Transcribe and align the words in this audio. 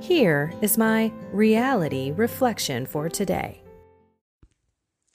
Here 0.00 0.52
is 0.60 0.76
my 0.76 1.10
reality 1.32 2.12
reflection 2.12 2.84
for 2.84 3.08
today. 3.08 3.62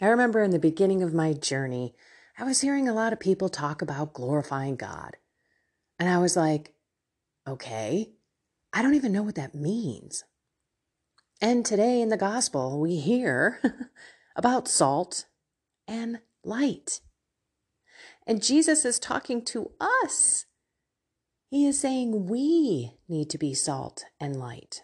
I 0.01 0.07
remember 0.07 0.41
in 0.41 0.49
the 0.49 0.59
beginning 0.59 1.03
of 1.03 1.13
my 1.13 1.33
journey, 1.33 1.93
I 2.37 2.43
was 2.43 2.61
hearing 2.61 2.89
a 2.89 2.93
lot 2.93 3.13
of 3.13 3.19
people 3.19 3.47
talk 3.47 3.83
about 3.83 4.13
glorifying 4.13 4.75
God. 4.75 5.17
And 5.99 6.09
I 6.09 6.17
was 6.17 6.35
like, 6.35 6.73
okay, 7.47 8.09
I 8.73 8.81
don't 8.81 8.95
even 8.95 9.11
know 9.11 9.21
what 9.21 9.35
that 9.35 9.53
means. 9.53 10.23
And 11.39 11.63
today 11.63 12.01
in 12.01 12.09
the 12.09 12.17
gospel, 12.17 12.79
we 12.79 12.97
hear 12.97 13.61
about 14.35 14.67
salt 14.67 15.25
and 15.87 16.19
light. 16.43 17.01
And 18.25 18.41
Jesus 18.41 18.83
is 18.83 18.97
talking 18.97 19.45
to 19.45 19.71
us 19.79 20.45
he 21.51 21.67
is 21.67 21.77
saying 21.77 22.27
we 22.27 22.93
need 23.09 23.29
to 23.29 23.37
be 23.37 23.53
salt 23.53 24.05
and 24.21 24.37
light. 24.37 24.83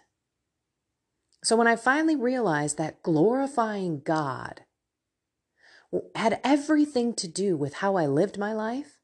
So 1.42 1.56
when 1.56 1.66
I 1.66 1.76
finally 1.76 2.14
realized 2.14 2.76
that 2.76 3.02
glorifying 3.02 4.02
God 4.04 4.60
had 6.14 6.40
everything 6.44 7.14
to 7.14 7.26
do 7.26 7.56
with 7.56 7.76
how 7.76 7.96
I 7.96 8.04
lived 8.04 8.38
my 8.38 8.52
life, 8.52 8.98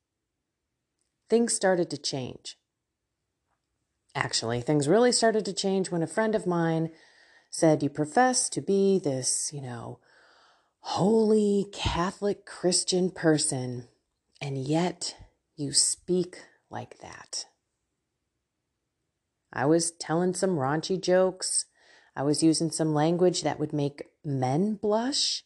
things 1.30 1.54
started 1.54 1.88
to 1.88 1.96
change. 1.96 2.58
Actually, 4.14 4.60
things 4.60 4.86
really 4.86 5.10
started 5.10 5.46
to 5.46 5.54
change 5.54 5.90
when 5.90 6.02
a 6.02 6.06
friend 6.06 6.34
of 6.34 6.46
mine 6.46 6.90
said, 7.50 7.82
You 7.82 7.88
profess 7.88 8.50
to 8.50 8.60
be 8.60 8.98
this, 8.98 9.50
you 9.54 9.62
know, 9.62 10.00
holy 10.80 11.64
Catholic 11.72 12.44
Christian 12.44 13.10
person, 13.10 13.88
and 14.38 14.58
yet 14.58 15.16
you 15.56 15.72
speak 15.72 16.40
like 16.68 16.98
that. 16.98 17.46
I 19.54 19.66
was 19.66 19.92
telling 19.92 20.34
some 20.34 20.56
raunchy 20.56 21.00
jokes. 21.00 21.66
I 22.16 22.22
was 22.22 22.42
using 22.42 22.70
some 22.70 22.92
language 22.92 23.42
that 23.42 23.60
would 23.60 23.72
make 23.72 24.08
men 24.24 24.74
blush. 24.74 25.44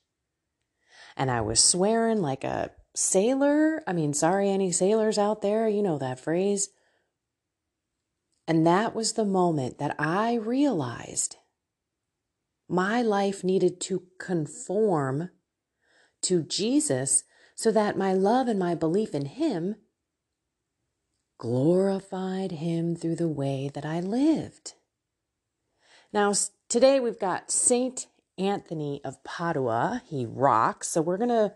And 1.17 1.31
I 1.31 1.42
was 1.42 1.62
swearing 1.62 2.23
like 2.23 2.45
a 2.45 2.70
sailor. 2.95 3.83
I 3.87 3.92
mean, 3.92 4.15
sorry, 4.15 4.48
any 4.48 4.73
sailors 4.73 5.19
out 5.19 5.42
there, 5.42 5.69
you 5.69 5.83
know 5.83 5.98
that 5.98 6.20
phrase. 6.20 6.70
And 8.47 8.66
that 8.66 8.94
was 8.94 9.12
the 9.12 9.27
moment 9.27 9.78
that 9.78 9.94
I 9.99 10.34
realized 10.34 11.37
my 12.69 13.03
life 13.03 13.44
needed 13.44 13.81
to 13.83 14.04
conform 14.19 15.31
to 16.22 16.43
Jesus 16.43 17.25
so 17.54 17.71
that 17.72 17.99
my 17.99 18.12
love 18.12 18.49
and 18.49 18.59
my 18.59 18.75
belief 18.75 19.15
in 19.15 19.27
Him 19.27 19.77
glorified 21.38 22.53
him 22.53 22.97
through 22.97 23.15
the 23.16 23.28
way 23.28 23.71
that 23.72 23.87
I 23.87 24.00
lived. 24.00 24.75
Now, 26.12 26.34
today 26.69 27.00
we've 27.00 27.19
got 27.19 27.50
Saint 27.50 28.09
Anthony 28.37 29.00
of 29.04 29.22
Padua. 29.25 30.03
He 30.06 30.27
rocks. 30.27 30.88
So 30.88 31.00
we're 31.00 31.16
going 31.16 31.28
to 31.31 31.54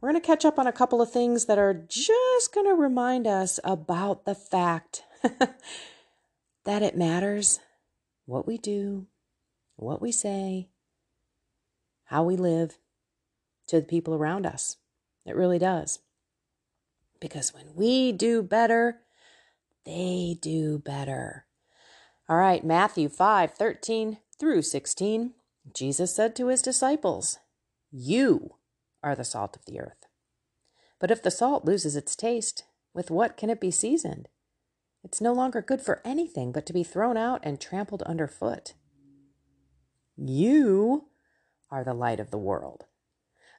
we're 0.00 0.10
going 0.10 0.20
to 0.20 0.26
catch 0.26 0.44
up 0.44 0.58
on 0.58 0.66
a 0.66 0.72
couple 0.72 1.00
of 1.00 1.10
things 1.10 1.46
that 1.46 1.58
are 1.58 1.72
just 1.72 2.52
going 2.52 2.66
to 2.66 2.74
remind 2.74 3.26
us 3.26 3.58
about 3.64 4.26
the 4.26 4.34
fact 4.34 5.02
that 6.64 6.82
it 6.82 6.94
matters 6.94 7.60
what 8.26 8.46
we 8.46 8.58
do, 8.58 9.06
what 9.76 10.02
we 10.02 10.12
say, 10.12 10.68
how 12.04 12.22
we 12.22 12.36
live 12.36 12.78
to 13.68 13.80
the 13.80 13.86
people 13.86 14.14
around 14.14 14.44
us. 14.44 14.76
It 15.24 15.36
really 15.36 15.58
does. 15.58 16.00
Because 17.18 17.54
when 17.54 17.74
we 17.74 18.12
do 18.12 18.42
better, 18.42 19.00
they 19.84 20.36
do 20.40 20.78
better. 20.78 21.46
All 22.28 22.36
right, 22.36 22.64
Matthew 22.64 23.08
5 23.08 23.52
13 23.52 24.18
through 24.38 24.62
16. 24.62 25.34
Jesus 25.74 26.14
said 26.14 26.36
to 26.36 26.48
his 26.48 26.62
disciples, 26.62 27.38
You 27.90 28.56
are 29.02 29.14
the 29.14 29.24
salt 29.24 29.56
of 29.56 29.64
the 29.66 29.80
earth. 29.80 30.06
But 30.98 31.10
if 31.10 31.22
the 31.22 31.30
salt 31.30 31.64
loses 31.64 31.96
its 31.96 32.16
taste, 32.16 32.64
with 32.92 33.10
what 33.10 33.36
can 33.36 33.50
it 33.50 33.60
be 33.60 33.70
seasoned? 33.70 34.28
It's 35.02 35.20
no 35.20 35.32
longer 35.32 35.60
good 35.60 35.82
for 35.82 36.00
anything 36.04 36.50
but 36.52 36.64
to 36.66 36.72
be 36.72 36.82
thrown 36.82 37.16
out 37.16 37.40
and 37.42 37.60
trampled 37.60 38.02
underfoot. 38.02 38.72
You 40.16 41.08
are 41.70 41.84
the 41.84 41.92
light 41.92 42.20
of 42.20 42.30
the 42.30 42.38
world. 42.38 42.86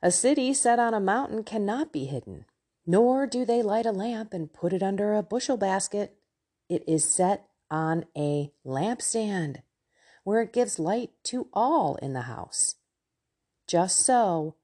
A 0.01 0.09
city 0.09 0.53
set 0.53 0.79
on 0.79 0.93
a 0.93 0.99
mountain 0.99 1.43
cannot 1.43 1.91
be 1.91 2.05
hidden. 2.05 2.45
Nor 2.87 3.25
do 3.25 3.45
they 3.45 3.61
light 3.61 3.85
a 3.85 3.91
lamp 3.91 4.33
and 4.33 4.53
put 4.53 4.73
it 4.73 4.83
under 4.83 5.13
a 5.13 5.23
bushel 5.23 5.57
basket. 5.57 6.17
It 6.69 6.83
is 6.87 7.03
set 7.03 7.47
on 7.71 8.05
a 8.15 8.51
lampstand 8.65 9.63
where 10.23 10.41
it 10.41 10.53
gives 10.53 10.79
light 10.79 11.11
to 11.23 11.47
all 11.53 11.95
in 11.95 12.13
the 12.13 12.21
house. 12.21 12.75
Just 13.67 13.99
so, 13.99 14.55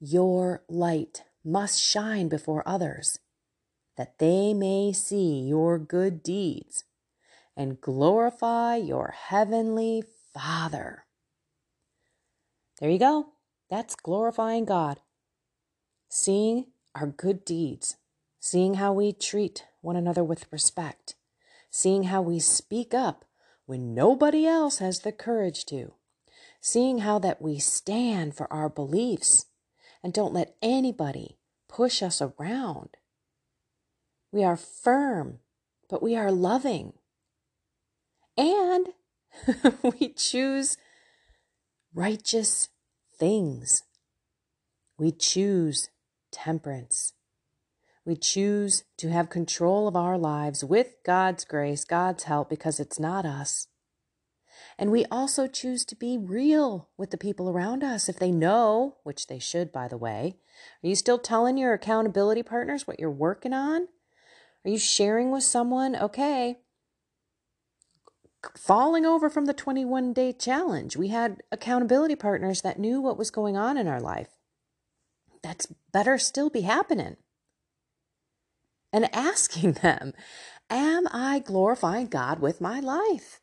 your 0.00 0.62
light 0.68 1.24
must 1.44 1.80
shine 1.80 2.28
before 2.28 2.68
others, 2.68 3.18
that 3.96 4.18
they 4.18 4.52
may 4.52 4.92
see 4.92 5.40
your 5.40 5.78
good 5.78 6.22
deeds 6.22 6.84
and 7.56 7.80
glorify 7.80 8.76
your 8.76 9.14
heavenly 9.16 10.02
Father. 10.34 11.04
There 12.80 12.90
you 12.90 12.98
go. 12.98 13.28
That's 13.70 13.94
glorifying 13.96 14.64
God. 14.64 15.00
Seeing 16.08 16.66
our 16.96 17.06
good 17.06 17.44
deeds, 17.44 17.96
seeing 18.40 18.74
how 18.74 18.92
we 18.92 19.12
treat 19.12 19.66
one 19.82 19.96
another 19.96 20.24
with 20.24 20.50
respect, 20.50 21.14
seeing 21.70 22.04
how 22.04 22.22
we 22.22 22.38
speak 22.38 22.94
up 22.94 23.24
when 23.66 23.94
nobody 23.94 24.46
else 24.46 24.78
has 24.78 25.00
the 25.00 25.12
courage 25.12 25.66
to, 25.66 25.92
seeing 26.60 26.98
how 26.98 27.18
that 27.18 27.42
we 27.42 27.58
stand 27.58 28.34
for 28.34 28.50
our 28.52 28.68
beliefs 28.68 29.46
and 30.02 30.12
don't 30.12 30.32
let 30.32 30.56
anybody 30.62 31.36
push 31.68 32.02
us 32.02 32.22
around. 32.22 32.90
We 34.32 34.42
are 34.42 34.56
firm, 34.56 35.40
but 35.90 36.02
we 36.02 36.16
are 36.16 36.32
loving. 36.32 36.94
And 38.38 38.88
we 39.82 40.08
choose 40.08 40.78
righteous 41.94 42.68
things. 43.18 43.82
We 44.98 45.12
choose 45.12 45.90
temperance. 46.36 47.14
We 48.04 48.14
choose 48.14 48.84
to 48.98 49.08
have 49.08 49.30
control 49.30 49.88
of 49.88 49.96
our 49.96 50.18
lives 50.18 50.62
with 50.62 50.98
God's 51.04 51.44
grace, 51.44 51.84
God's 51.84 52.24
help, 52.24 52.50
because 52.50 52.78
it's 52.78 53.00
not 53.00 53.24
us. 53.24 53.66
And 54.78 54.92
we 54.92 55.06
also 55.06 55.46
choose 55.46 55.84
to 55.86 55.96
be 55.96 56.18
real 56.18 56.90
with 56.96 57.10
the 57.10 57.18
people 57.18 57.48
around 57.48 57.82
us 57.82 58.08
if 58.08 58.18
they 58.18 58.30
know, 58.30 58.96
which 59.02 59.26
they 59.26 59.38
should, 59.38 59.72
by 59.72 59.88
the 59.88 59.96
way. 59.96 60.36
Are 60.84 60.88
you 60.88 60.94
still 60.94 61.18
telling 61.18 61.56
your 61.56 61.72
accountability 61.72 62.42
partners 62.42 62.86
what 62.86 63.00
you're 63.00 63.10
working 63.10 63.52
on? 63.52 63.88
Are 64.64 64.70
you 64.70 64.78
sharing 64.78 65.30
with 65.30 65.42
someone, 65.42 65.96
okay, 65.96 66.58
falling 68.56 69.06
over 69.06 69.28
from 69.30 69.46
the 69.46 69.54
21 69.54 70.12
day 70.12 70.32
challenge? 70.32 70.96
We 70.96 71.08
had 71.08 71.42
accountability 71.50 72.16
partners 72.16 72.62
that 72.62 72.78
knew 72.78 73.00
what 73.00 73.18
was 73.18 73.30
going 73.30 73.56
on 73.56 73.78
in 73.78 73.88
our 73.88 74.00
life 74.00 74.35
that's 75.46 75.72
better 75.92 76.18
still 76.18 76.50
be 76.50 76.62
happening. 76.62 77.16
And 78.92 79.14
asking 79.14 79.72
them, 79.82 80.12
Am 80.68 81.06
I 81.12 81.38
glorifying 81.38 82.08
God 82.08 82.40
with 82.40 82.60
my 82.60 82.80
life? 82.80 83.40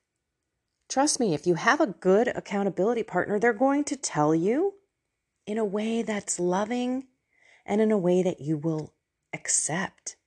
Trust 0.89 1.19
me, 1.19 1.33
if 1.33 1.47
you 1.47 1.55
have 1.55 1.79
a 1.79 1.87
good 1.87 2.27
accountability 2.27 3.03
partner, 3.03 3.39
they're 3.39 3.53
going 3.53 3.85
to 3.85 3.95
tell 3.95 4.35
you 4.35 4.73
in 5.47 5.57
a 5.57 5.65
way 5.65 6.01
that's 6.01 6.39
loving 6.39 7.07
and 7.65 7.79
in 7.79 7.91
a 7.91 7.97
way 7.97 8.21
that 8.21 8.41
you 8.41 8.57
will 8.57 8.93
accept. 9.33 10.17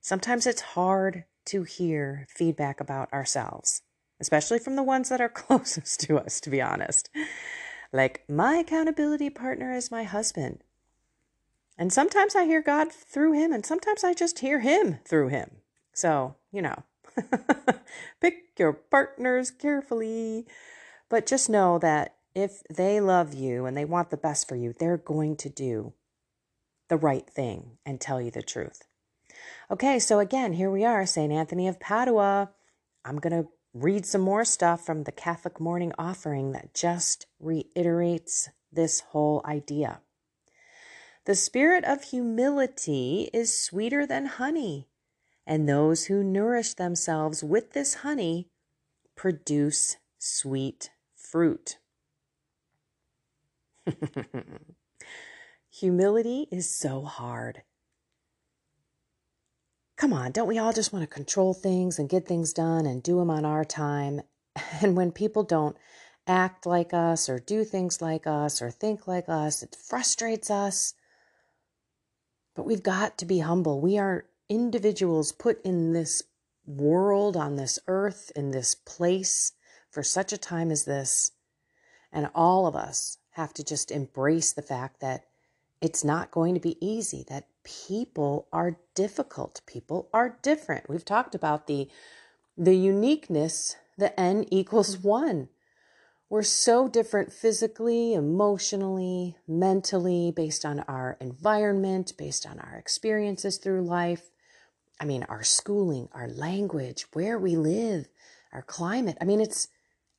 Sometimes 0.00 0.46
it's 0.46 0.60
hard 0.60 1.24
to 1.46 1.64
hear 1.64 2.28
feedback 2.30 2.80
about 2.80 3.12
ourselves, 3.12 3.82
especially 4.20 4.60
from 4.60 4.76
the 4.76 4.84
ones 4.84 5.08
that 5.08 5.20
are 5.20 5.28
closest 5.46 6.00
to 6.02 6.18
us, 6.18 6.40
to 6.40 6.50
be 6.50 6.62
honest. 6.62 7.10
Like, 7.92 8.22
my 8.28 8.56
accountability 8.56 9.30
partner 9.30 9.72
is 9.72 9.90
my 9.90 10.04
husband. 10.04 10.62
And 11.78 11.92
sometimes 11.92 12.34
I 12.34 12.44
hear 12.44 12.62
God 12.62 12.90
through 12.90 13.32
him, 13.32 13.52
and 13.52 13.64
sometimes 13.64 14.02
I 14.02 14.14
just 14.14 14.38
hear 14.38 14.60
him 14.60 14.98
through 15.04 15.28
him. 15.28 15.50
So, 15.92 16.36
you 16.50 16.62
know, 16.62 16.84
pick 18.20 18.58
your 18.58 18.72
partners 18.72 19.50
carefully. 19.50 20.46
But 21.08 21.26
just 21.26 21.48
know 21.48 21.78
that 21.78 22.16
if 22.34 22.62
they 22.68 23.00
love 23.00 23.32
you 23.34 23.66
and 23.66 23.76
they 23.76 23.84
want 23.84 24.10
the 24.10 24.16
best 24.16 24.48
for 24.48 24.56
you, 24.56 24.72
they're 24.72 24.96
going 24.96 25.36
to 25.36 25.48
do 25.48 25.94
the 26.88 26.96
right 26.96 27.28
thing 27.28 27.78
and 27.84 28.00
tell 28.00 28.20
you 28.20 28.30
the 28.30 28.42
truth. 28.42 28.82
Okay, 29.70 29.98
so 29.98 30.18
again, 30.18 30.52
here 30.52 30.70
we 30.70 30.84
are, 30.84 31.06
St. 31.06 31.32
Anthony 31.32 31.68
of 31.68 31.80
Padua. 31.80 32.50
I'm 33.04 33.18
going 33.18 33.44
to 33.44 33.48
read 33.72 34.06
some 34.06 34.20
more 34.20 34.44
stuff 34.44 34.84
from 34.84 35.04
the 35.04 35.12
Catholic 35.12 35.60
Morning 35.60 35.92
Offering 35.98 36.52
that 36.52 36.74
just 36.74 37.26
reiterates 37.40 38.48
this 38.72 39.00
whole 39.00 39.42
idea. 39.44 40.00
The 41.26 41.34
spirit 41.34 41.84
of 41.84 42.04
humility 42.04 43.28
is 43.32 43.58
sweeter 43.58 44.06
than 44.06 44.26
honey, 44.26 44.86
and 45.44 45.68
those 45.68 46.04
who 46.04 46.22
nourish 46.22 46.74
themselves 46.74 47.42
with 47.42 47.72
this 47.72 47.94
honey 47.94 48.48
produce 49.16 49.96
sweet 50.18 50.90
fruit. 51.16 51.78
Humility 55.70 56.46
is 56.52 56.72
so 56.72 57.02
hard. 57.02 57.62
Come 59.96 60.12
on, 60.12 60.30
don't 60.30 60.46
we 60.46 60.58
all 60.58 60.72
just 60.72 60.92
want 60.92 61.02
to 61.02 61.12
control 61.12 61.54
things 61.54 61.98
and 61.98 62.08
get 62.08 62.28
things 62.28 62.52
done 62.52 62.86
and 62.86 63.02
do 63.02 63.18
them 63.18 63.30
on 63.30 63.44
our 63.44 63.64
time? 63.64 64.20
And 64.80 64.96
when 64.96 65.10
people 65.10 65.42
don't 65.42 65.76
act 66.28 66.66
like 66.66 66.94
us 66.94 67.28
or 67.28 67.40
do 67.40 67.64
things 67.64 68.00
like 68.00 68.28
us 68.28 68.62
or 68.62 68.70
think 68.70 69.08
like 69.08 69.28
us, 69.28 69.64
it 69.64 69.76
frustrates 69.76 70.50
us. 70.52 70.94
But 72.56 72.66
we've 72.66 72.82
got 72.82 73.18
to 73.18 73.26
be 73.26 73.40
humble. 73.40 73.80
We 73.80 73.98
are 73.98 74.24
individuals 74.48 75.30
put 75.30 75.62
in 75.62 75.92
this 75.92 76.22
world, 76.66 77.36
on 77.36 77.56
this 77.56 77.78
earth, 77.86 78.32
in 78.34 78.50
this 78.50 78.74
place 78.74 79.52
for 79.90 80.02
such 80.02 80.32
a 80.32 80.38
time 80.38 80.70
as 80.70 80.84
this. 80.84 81.32
And 82.10 82.30
all 82.34 82.66
of 82.66 82.74
us 82.74 83.18
have 83.32 83.52
to 83.54 83.62
just 83.62 83.90
embrace 83.90 84.52
the 84.52 84.62
fact 84.62 85.00
that 85.00 85.26
it's 85.82 86.02
not 86.02 86.30
going 86.30 86.54
to 86.54 86.60
be 86.60 86.78
easy, 86.84 87.24
that 87.28 87.48
people 87.62 88.48
are 88.52 88.78
difficult, 88.94 89.60
people 89.66 90.08
are 90.14 90.38
different. 90.40 90.88
We've 90.88 91.04
talked 91.04 91.34
about 91.34 91.66
the 91.66 91.88
the 92.58 92.74
uniqueness, 92.74 93.76
the 93.98 94.18
n 94.18 94.46
equals 94.50 94.96
1. 94.96 95.50
We're 96.28 96.42
so 96.42 96.88
different 96.88 97.32
physically, 97.32 98.14
emotionally, 98.14 99.36
mentally, 99.46 100.32
based 100.34 100.64
on 100.64 100.80
our 100.80 101.16
environment, 101.20 102.14
based 102.18 102.46
on 102.46 102.58
our 102.58 102.74
experiences 102.74 103.58
through 103.58 103.82
life. 103.82 104.30
I 105.00 105.04
mean, 105.04 105.24
our 105.28 105.44
schooling, 105.44 106.08
our 106.12 106.28
language, 106.28 107.06
where 107.12 107.38
we 107.38 107.54
live, 107.56 108.08
our 108.52 108.62
climate. 108.62 109.16
I 109.20 109.24
mean, 109.24 109.40
it's 109.40 109.68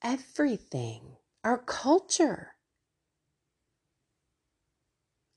everything, 0.01 1.17
our 1.43 1.57
culture. 1.57 2.53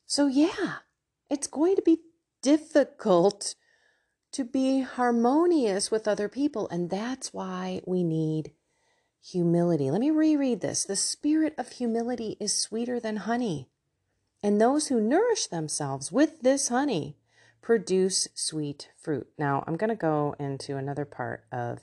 So, 0.07 0.29
yeah, 0.29 0.79
it's 1.29 1.49
going 1.49 1.77
to 1.77 1.83
be 1.83 1.99
difficult 2.43 3.57
to 4.33 4.45
be 4.45 4.83
harmonious 4.83 5.91
with 5.91 6.07
other 6.07 6.29
people. 6.29 6.69
And 6.69 6.91
that's 6.91 7.33
why 7.33 7.81
we 7.87 8.05
need 8.05 8.53
humility. 9.23 9.91
Let 9.91 10.01
me 10.01 10.11
reread 10.11 10.61
this. 10.61 10.85
The 10.85 10.97
spirit 10.97 11.55
of 11.59 11.73
humility 11.73 12.37
is 12.41 12.57
sweeter 12.57 13.01
than 13.01 13.17
honey. 13.19 13.69
And 14.43 14.61
those 14.61 14.89
who 14.89 15.01
nourish 15.01 15.47
themselves 15.47 16.11
with 16.11 16.41
this 16.41 16.69
honey 16.69 17.17
produce 17.61 18.29
sweet 18.35 18.89
fruit. 18.97 19.29
Now, 19.39 19.65
I'm 19.67 19.77
going 19.77 19.91
to 19.91 19.97
go 19.97 20.35
into 20.39 20.77
another 20.77 21.05
part 21.05 21.45
of 21.53 21.81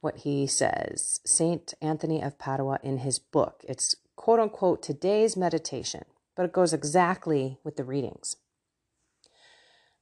what 0.00 0.18
he 0.18 0.46
says. 0.46 1.20
Saint 1.26 1.74
Anthony 1.82 2.22
of 2.22 2.38
Padua 2.38 2.78
in 2.82 2.98
his 2.98 3.18
book. 3.18 3.62
It's 3.68 3.94
quote 4.16 4.40
unquote 4.40 4.82
today's 4.82 5.36
meditation 5.36 6.04
but 6.36 6.44
it 6.44 6.52
goes 6.52 6.72
exactly 6.72 7.58
with 7.64 7.76
the 7.76 7.84
readings. 7.84 8.36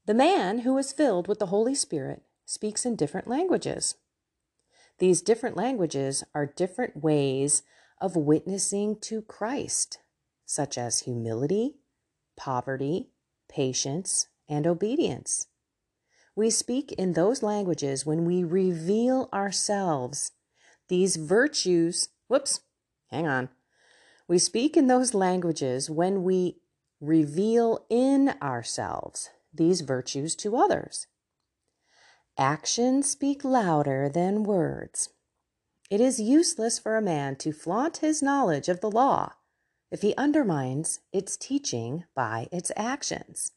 The 0.07 0.15
man 0.15 0.61
who 0.61 0.77
is 0.77 0.93
filled 0.93 1.29
with 1.29 1.39
the 1.39 1.47
Holy 1.47 1.75
Spirit 1.75 2.23
speaks 2.45 2.85
in 2.85 2.97
different 2.97 3.29
languages. 3.29 3.95
These 4.99 5.23
different 5.23 5.57
languages 5.57 6.23
are 6.35 6.47
different 6.47 7.03
ways 7.03 7.63
of 8.01 8.17
witnessing 8.17 8.97
to 9.01 9.23
Christ, 9.23 9.99
such 10.47 10.79
as 10.79 11.01
humility, 11.01 11.77
poverty, 12.37 13.11
patience, 13.49 14.29
and 14.49 14.67
obedience. 14.67 15.49
We 16.37 16.51
speak 16.51 16.93
in 16.93 17.13
those 17.13 17.43
languages 17.43 18.05
when 18.05 18.25
we 18.25 18.43
reveal 18.45 19.29
ourselves. 19.33 20.33
These 20.89 21.17
virtues, 21.17 22.09
whoops, 22.29 22.61
hang 23.11 23.27
on. 23.27 23.49
We 24.27 24.39
speak 24.39 24.77
in 24.77 24.87
those 24.87 25.15
languages 25.15 25.91
when 25.91 26.23
we 26.23 26.59
reveal 27.01 27.85
in 27.89 28.35
ourselves 28.43 29.31
these 29.53 29.83
virtues 29.83 30.35
to 30.37 30.57
others. 30.57 31.07
Actions 32.37 33.09
speak 33.09 33.45
louder 33.45 34.09
than 34.09 34.43
words. 34.43 35.11
It 35.89 36.01
is 36.01 36.19
useless 36.19 36.81
for 36.81 36.97
a 36.97 37.03
man 37.03 37.37
to 37.37 37.53
flaunt 37.53 37.99
his 37.99 38.23
knowledge 38.23 38.69
of 38.69 38.81
the 38.81 38.91
law 38.91 39.35
if 39.93 40.03
he 40.03 40.17
undermines 40.17 40.99
its 41.13 41.37
teaching 41.37 42.05
by 42.17 42.49
its 42.51 42.73
actions. 42.75 43.53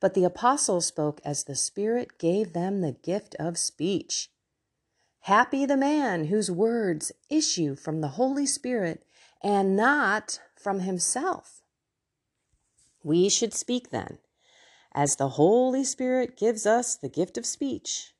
But 0.00 0.14
the 0.14 0.24
apostles 0.24 0.86
spoke 0.86 1.20
as 1.22 1.44
the 1.44 1.54
Spirit 1.54 2.16
gave 2.16 2.54
them 2.54 2.80
the 2.80 2.92
gift 2.92 3.36
of 3.38 3.58
speech. 3.58 4.30
Happy 5.24 5.66
the 5.66 5.76
man 5.76 6.26
whose 6.26 6.50
words 6.50 7.12
issue 7.28 7.76
from 7.76 8.00
the 8.00 8.08
Holy 8.08 8.46
Spirit 8.46 9.04
and 9.42 9.76
not 9.76 10.40
from 10.56 10.80
himself. 10.80 11.60
We 13.02 13.28
should 13.28 13.52
speak 13.52 13.90
then, 13.90 14.18
as 14.92 15.16
the 15.16 15.30
Holy 15.30 15.84
Spirit 15.84 16.36
gives 16.36 16.66
us 16.66 16.96
the 16.96 17.08
gift 17.08 17.38
of 17.38 17.46
speech. 17.46 18.14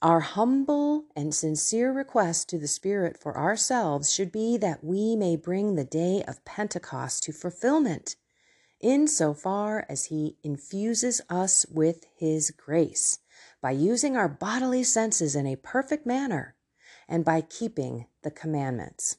Our 0.00 0.20
humble 0.20 1.06
and 1.16 1.34
sincere 1.34 1.92
request 1.92 2.48
to 2.50 2.58
the 2.58 2.68
Spirit 2.68 3.18
for 3.20 3.36
ourselves 3.36 4.12
should 4.12 4.30
be 4.30 4.56
that 4.56 4.84
we 4.84 5.16
may 5.16 5.34
bring 5.34 5.74
the 5.74 5.84
day 5.84 6.22
of 6.28 6.44
Pentecost 6.44 7.24
to 7.24 7.32
fulfillment, 7.32 8.14
in 8.80 9.08
so 9.08 9.34
far 9.34 9.84
as 9.88 10.04
He 10.04 10.36
infuses 10.44 11.20
us 11.28 11.66
with 11.68 12.06
His 12.16 12.52
grace, 12.52 13.18
by 13.60 13.72
using 13.72 14.16
our 14.16 14.28
bodily 14.28 14.84
senses 14.84 15.34
in 15.34 15.48
a 15.48 15.56
perfect 15.56 16.06
manner, 16.06 16.54
and 17.08 17.24
by 17.24 17.40
keeping 17.40 18.06
the 18.22 18.30
commandments. 18.30 19.16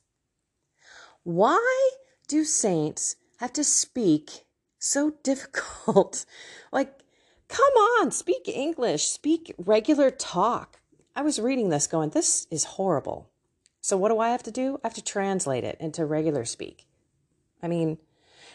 Why 1.24 1.90
do 2.30 2.46
saints 2.46 3.18
have 3.40 3.52
to 3.54 3.66
speak 3.66 4.46
so 4.80 5.14
difficult? 5.24 6.26
like, 6.72 7.00
come 7.48 7.74
on, 7.74 8.12
speak 8.12 8.48
English, 8.48 9.08
speak 9.08 9.54
regular 9.58 10.10
talk. 10.10 10.80
I 11.16 11.22
was 11.22 11.40
reading 11.40 11.70
this 11.70 11.88
going, 11.88 12.12
this 12.12 12.48
is 12.50 12.64
horrible. 12.64 13.30
So, 13.82 13.98
what 13.98 14.10
do 14.10 14.20
I 14.20 14.30
have 14.30 14.44
to 14.44 14.52
do? 14.52 14.80
I 14.84 14.88
have 14.88 14.94
to 14.96 15.04
translate 15.04 15.64
it 15.64 15.78
into 15.80 16.06
regular 16.06 16.46
speak. 16.46 16.86
I 17.62 17.68
mean, 17.68 17.98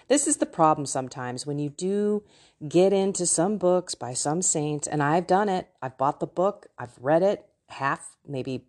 this 0.08 0.26
is 0.26 0.36
the 0.36 0.46
problem 0.46 0.86
sometimes 0.86 1.46
when 1.46 1.58
you 1.58 1.70
do 1.70 2.22
get 2.68 2.92
into 2.92 3.26
some 3.26 3.56
books 3.56 3.94
by 3.94 4.14
some 4.14 4.42
saints, 4.42 4.86
and 4.86 5.02
I've 5.02 5.26
done 5.26 5.48
it. 5.48 5.68
I've 5.80 5.98
bought 5.98 6.20
the 6.20 6.26
book, 6.26 6.66
I've 6.78 6.96
read 7.00 7.22
it 7.22 7.46
half, 7.68 8.16
maybe, 8.26 8.66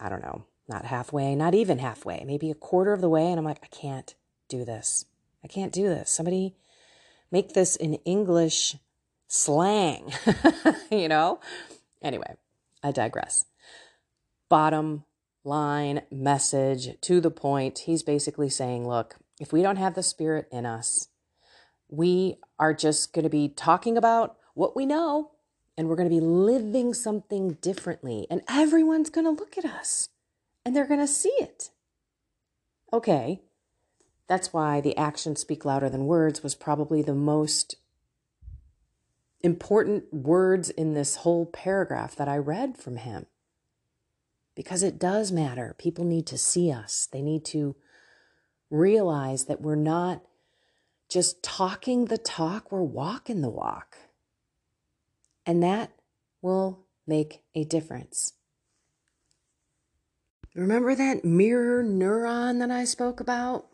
I 0.00 0.08
don't 0.08 0.22
know, 0.22 0.44
not 0.68 0.84
halfway, 0.84 1.34
not 1.34 1.54
even 1.54 1.78
halfway, 1.78 2.24
maybe 2.26 2.50
a 2.50 2.54
quarter 2.54 2.92
of 2.92 3.00
the 3.00 3.08
way. 3.08 3.26
And 3.26 3.38
I'm 3.38 3.44
like, 3.44 3.60
I 3.62 3.68
can't 3.68 4.14
do 4.48 4.64
this. 4.64 5.06
I 5.44 5.48
can't 5.48 5.72
do 5.72 5.88
this. 5.88 6.10
Somebody 6.10 6.56
make 7.32 7.54
this 7.54 7.74
in 7.74 7.94
English 8.04 8.76
slang, 9.26 10.12
you 10.90 11.08
know? 11.08 11.40
Anyway, 12.02 12.36
I 12.82 12.92
digress. 12.92 13.46
Bottom 14.48 15.04
line 15.42 16.02
message 16.10 17.00
to 17.00 17.20
the 17.20 17.30
point. 17.30 17.80
He's 17.80 18.02
basically 18.02 18.50
saying, 18.50 18.86
look, 18.86 19.16
if 19.40 19.52
we 19.52 19.62
don't 19.62 19.76
have 19.76 19.94
the 19.94 20.02
spirit 20.02 20.46
in 20.52 20.66
us, 20.66 21.08
we 21.88 22.36
are 22.58 22.74
just 22.74 23.12
going 23.12 23.24
to 23.24 23.30
be 23.30 23.48
talking 23.48 23.96
about 23.96 24.36
what 24.54 24.76
we 24.76 24.86
know 24.86 25.30
and 25.76 25.88
we're 25.88 25.96
going 25.96 26.08
to 26.08 26.14
be 26.14 26.20
living 26.20 26.94
something 26.94 27.54
differently. 27.54 28.26
And 28.30 28.42
everyone's 28.48 29.10
going 29.10 29.24
to 29.24 29.30
look 29.30 29.56
at 29.56 29.64
us 29.64 30.08
and 30.64 30.76
they're 30.76 30.86
going 30.86 31.00
to 31.00 31.06
see 31.06 31.34
it. 31.40 31.70
Okay, 32.92 33.40
That's 34.28 34.52
why 34.52 34.80
the 34.80 34.96
actions 34.96 35.40
speak 35.40 35.64
louder 35.64 35.88
than 35.88 36.06
words 36.06 36.42
was 36.42 36.54
probably 36.54 37.02
the 37.02 37.14
most 37.14 37.76
important 39.42 40.12
words 40.12 40.70
in 40.70 40.94
this 40.94 41.16
whole 41.16 41.46
paragraph 41.46 42.14
that 42.16 42.28
I 42.28 42.36
read 42.36 42.78
from 42.78 42.96
him. 42.96 43.26
Because 44.54 44.82
it 44.82 44.98
does 44.98 45.32
matter. 45.32 45.74
People 45.78 46.04
need 46.04 46.26
to 46.28 46.38
see 46.38 46.70
us, 46.70 47.08
they 47.10 47.22
need 47.22 47.44
to 47.46 47.76
realize 48.70 49.44
that 49.44 49.60
we're 49.60 49.74
not 49.74 50.22
just 51.08 51.42
talking 51.42 52.06
the 52.06 52.18
talk, 52.18 52.72
we're 52.72 52.82
walking 52.82 53.42
the 53.42 53.50
walk. 53.50 53.96
And 55.44 55.62
that 55.62 55.92
will 56.40 56.86
make 57.06 57.42
a 57.54 57.64
difference. 57.64 58.32
Remember 60.54 60.94
that 60.94 61.24
mirror 61.24 61.82
neuron 61.82 62.58
that 62.60 62.70
I 62.70 62.84
spoke 62.84 63.20
about? 63.20 63.66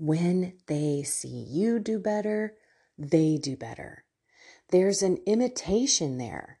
When 0.00 0.54
they 0.66 1.02
see 1.02 1.44
you 1.46 1.78
do 1.78 1.98
better, 1.98 2.54
they 2.96 3.36
do 3.36 3.54
better. 3.54 4.04
There's 4.70 5.02
an 5.02 5.18
imitation 5.26 6.16
there, 6.16 6.58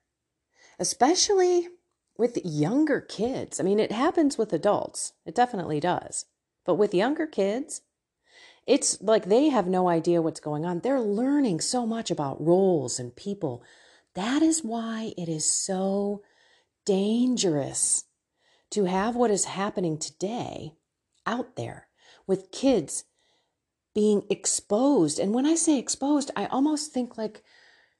especially 0.78 1.68
with 2.18 2.44
younger 2.44 3.00
kids. 3.00 3.58
I 3.58 3.62
mean, 3.62 3.80
it 3.80 3.92
happens 3.92 4.36
with 4.36 4.52
adults, 4.52 5.14
it 5.24 5.34
definitely 5.34 5.80
does. 5.80 6.26
But 6.66 6.74
with 6.74 6.92
younger 6.92 7.26
kids, 7.26 7.80
it's 8.66 9.00
like 9.00 9.24
they 9.24 9.48
have 9.48 9.66
no 9.66 9.88
idea 9.88 10.20
what's 10.20 10.38
going 10.38 10.66
on. 10.66 10.80
They're 10.80 11.00
learning 11.00 11.62
so 11.62 11.86
much 11.86 12.10
about 12.10 12.44
roles 12.46 13.00
and 13.00 13.16
people. 13.16 13.64
That 14.14 14.42
is 14.42 14.62
why 14.62 15.14
it 15.16 15.30
is 15.30 15.46
so 15.46 16.20
dangerous 16.84 18.04
to 18.72 18.84
have 18.84 19.16
what 19.16 19.30
is 19.30 19.46
happening 19.46 19.96
today 19.96 20.74
out 21.26 21.56
there 21.56 21.88
with 22.26 22.52
kids 22.52 23.04
being 23.94 24.22
exposed. 24.30 25.18
And 25.18 25.34
when 25.34 25.46
I 25.46 25.54
say 25.54 25.78
exposed, 25.78 26.30
I 26.36 26.46
almost 26.46 26.92
think 26.92 27.18
like 27.18 27.42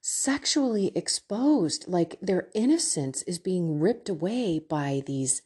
sexually 0.01 0.91
exposed, 0.95 1.87
like 1.87 2.17
their 2.21 2.49
innocence 2.55 3.21
is 3.23 3.39
being 3.39 3.79
ripped 3.79 4.09
away 4.09 4.59
by 4.59 5.03
these 5.05 5.41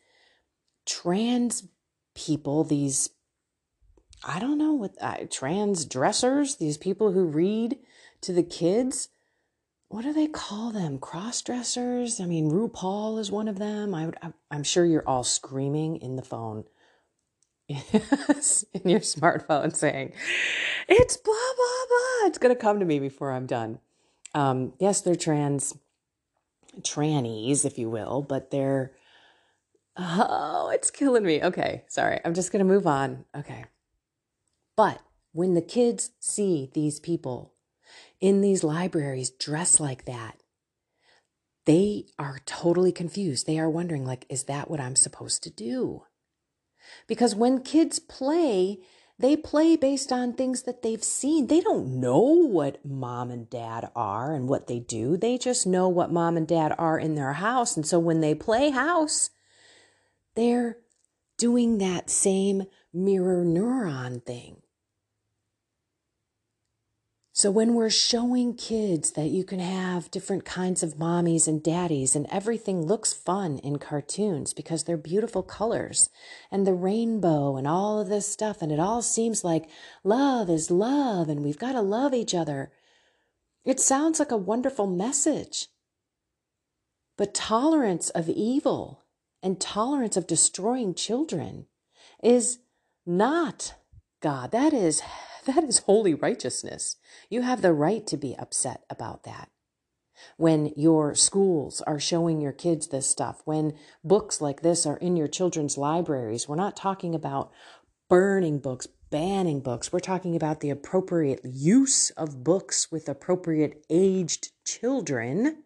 trans 0.85 1.67
people, 2.15 2.63
these, 2.63 3.09
I 4.23 4.39
don't 4.39 4.57
know 4.57 4.73
what, 4.73 4.93
uh, 5.01 5.17
trans 5.29 5.85
dressers, 5.85 6.55
these 6.55 6.77
people 6.77 7.11
who 7.11 7.25
read 7.25 7.77
to 8.21 8.31
the 8.31 8.43
kids. 8.43 9.09
What 9.89 10.03
do 10.03 10.13
they 10.13 10.27
call 10.27 10.71
them? 10.71 10.97
Cross 10.99 11.41
dressers? 11.43 12.19
I 12.19 12.25
mean, 12.25 12.49
RuPaul 12.49 13.19
is 13.19 13.31
one 13.31 13.47
of 13.47 13.59
them. 13.59 13.93
I 13.93 14.05
would, 14.05 14.17
I'm 14.49 14.63
sure 14.63 14.85
you're 14.85 15.07
all 15.07 15.23
screaming 15.23 15.97
in 15.97 16.15
the 16.15 16.23
phone 16.23 16.65
in 17.69 18.89
your 18.89 18.99
smartphone 18.99 19.75
saying, 19.75 20.13
it's 20.87 21.17
blah, 21.17 21.33
blah, 21.33 21.85
blah. 21.87 22.27
It's 22.27 22.37
going 22.37 22.55
to 22.55 22.61
come 22.61 22.79
to 22.79 22.85
me 22.85 22.99
before 22.99 23.31
I'm 23.31 23.47
done. 23.47 23.79
Um, 24.35 24.73
yes, 24.79 25.01
they're 25.01 25.15
trans, 25.15 25.75
trannies, 26.81 27.65
if 27.65 27.79
you 27.79 27.89
will, 27.89 28.21
but 28.21 28.51
they're, 28.51 28.91
oh, 29.97 30.69
it's 30.73 30.91
killing 30.91 31.23
me. 31.23 31.41
Okay, 31.41 31.83
sorry. 31.87 32.19
I'm 32.23 32.33
just 32.33 32.51
going 32.51 32.65
to 32.65 32.71
move 32.71 32.85
on. 32.85 33.25
Okay. 33.35 33.65
But 34.75 35.01
when 35.31 35.53
the 35.53 35.61
kids 35.61 36.11
see 36.19 36.69
these 36.73 36.99
people 36.99 37.53
in 38.21 38.41
these 38.41 38.63
libraries 38.63 39.31
dressed 39.31 39.79
like 39.79 40.05
that, 40.05 40.37
they 41.65 42.05
are 42.19 42.41
totally 42.45 42.91
confused. 42.91 43.47
They 43.47 43.57
are 43.57 43.69
wondering, 43.69 44.05
like, 44.05 44.25
is 44.29 44.43
that 44.43 44.69
what 44.69 44.79
I'm 44.79 44.95
supposed 44.95 45.41
to 45.43 45.49
do? 45.49 46.03
Because 47.07 47.35
when 47.35 47.61
kids 47.61 47.99
play, 47.99 48.79
they 49.17 49.37
play 49.37 49.75
based 49.75 50.11
on 50.11 50.33
things 50.33 50.63
that 50.63 50.81
they've 50.81 51.03
seen. 51.03 51.47
They 51.47 51.61
don't 51.61 51.99
know 51.99 52.19
what 52.19 52.85
mom 52.85 53.31
and 53.31 53.49
dad 53.49 53.89
are 53.95 54.33
and 54.33 54.49
what 54.49 54.67
they 54.67 54.79
do. 54.79 55.15
They 55.15 55.37
just 55.37 55.65
know 55.65 55.87
what 55.87 56.11
mom 56.11 56.35
and 56.35 56.47
dad 56.47 56.75
are 56.77 56.99
in 56.99 57.15
their 57.15 57.33
house. 57.33 57.77
And 57.77 57.87
so 57.87 57.97
when 57.97 58.21
they 58.21 58.35
play 58.35 58.71
house, 58.71 59.29
they're 60.35 60.77
doing 61.37 61.77
that 61.77 62.09
same 62.09 62.63
mirror 62.93 63.45
neuron 63.45 64.23
thing. 64.25 64.61
So, 67.37 67.51
when 67.51 67.73
we're 67.73 67.89
showing 67.89 68.53
kids 68.53 69.11
that 69.11 69.27
you 69.27 69.43
can 69.43 69.59
have 69.59 70.09
different 70.09 70.45
kinds 70.45 70.81
of 70.83 70.93
mommies 70.93 71.49
and 71.49 71.61
daddies, 71.61 72.15
and 72.15 72.25
everything 72.31 72.85
looks 72.85 73.11
fun 73.11 73.57
in 73.57 73.77
cartoons 73.77 74.53
because 74.53 74.85
they're 74.85 74.95
beautiful 74.95 75.43
colors 75.43 76.09
and 76.49 76.65
the 76.65 76.71
rainbow 76.71 77.57
and 77.57 77.67
all 77.67 77.99
of 77.99 78.07
this 78.07 78.25
stuff, 78.25 78.61
and 78.61 78.71
it 78.71 78.79
all 78.79 79.01
seems 79.01 79.43
like 79.43 79.67
love 80.01 80.49
is 80.49 80.71
love 80.71 81.27
and 81.27 81.43
we've 81.43 81.59
got 81.59 81.73
to 81.73 81.81
love 81.81 82.13
each 82.13 82.33
other, 82.33 82.71
it 83.65 83.81
sounds 83.81 84.17
like 84.17 84.31
a 84.31 84.37
wonderful 84.37 84.87
message. 84.87 85.67
But 87.17 87.33
tolerance 87.33 88.11
of 88.11 88.29
evil 88.29 89.03
and 89.43 89.59
tolerance 89.59 90.15
of 90.15 90.25
destroying 90.25 90.93
children 90.93 91.65
is 92.23 92.59
not 93.05 93.73
God. 94.21 94.51
That 94.51 94.71
is 94.71 95.01
that 95.45 95.63
is 95.63 95.79
holy 95.79 96.13
righteousness. 96.13 96.97
You 97.29 97.41
have 97.41 97.61
the 97.61 97.73
right 97.73 98.05
to 98.07 98.17
be 98.17 98.35
upset 98.37 98.83
about 98.89 99.23
that. 99.23 99.49
When 100.37 100.71
your 100.75 101.13
schools 101.15 101.81
are 101.81 101.99
showing 101.99 102.39
your 102.39 102.53
kids 102.53 102.87
this 102.87 103.09
stuff, 103.09 103.41
when 103.45 103.73
books 104.03 104.41
like 104.41 104.61
this 104.61 104.85
are 104.85 104.97
in 104.97 105.17
your 105.17 105.27
children's 105.27 105.77
libraries, 105.77 106.47
we're 106.47 106.55
not 106.55 106.77
talking 106.77 107.13
about 107.13 107.51
burning 108.09 108.59
books, 108.59 108.87
banning 109.09 109.59
books. 109.59 109.91
We're 109.91 109.99
talking 109.99 110.35
about 110.35 110.61
the 110.61 110.69
appropriate 110.69 111.41
use 111.43 112.11
of 112.11 112.43
books 112.43 112.91
with 112.91 113.09
appropriate 113.09 113.85
aged 113.89 114.51
children. 114.65 115.63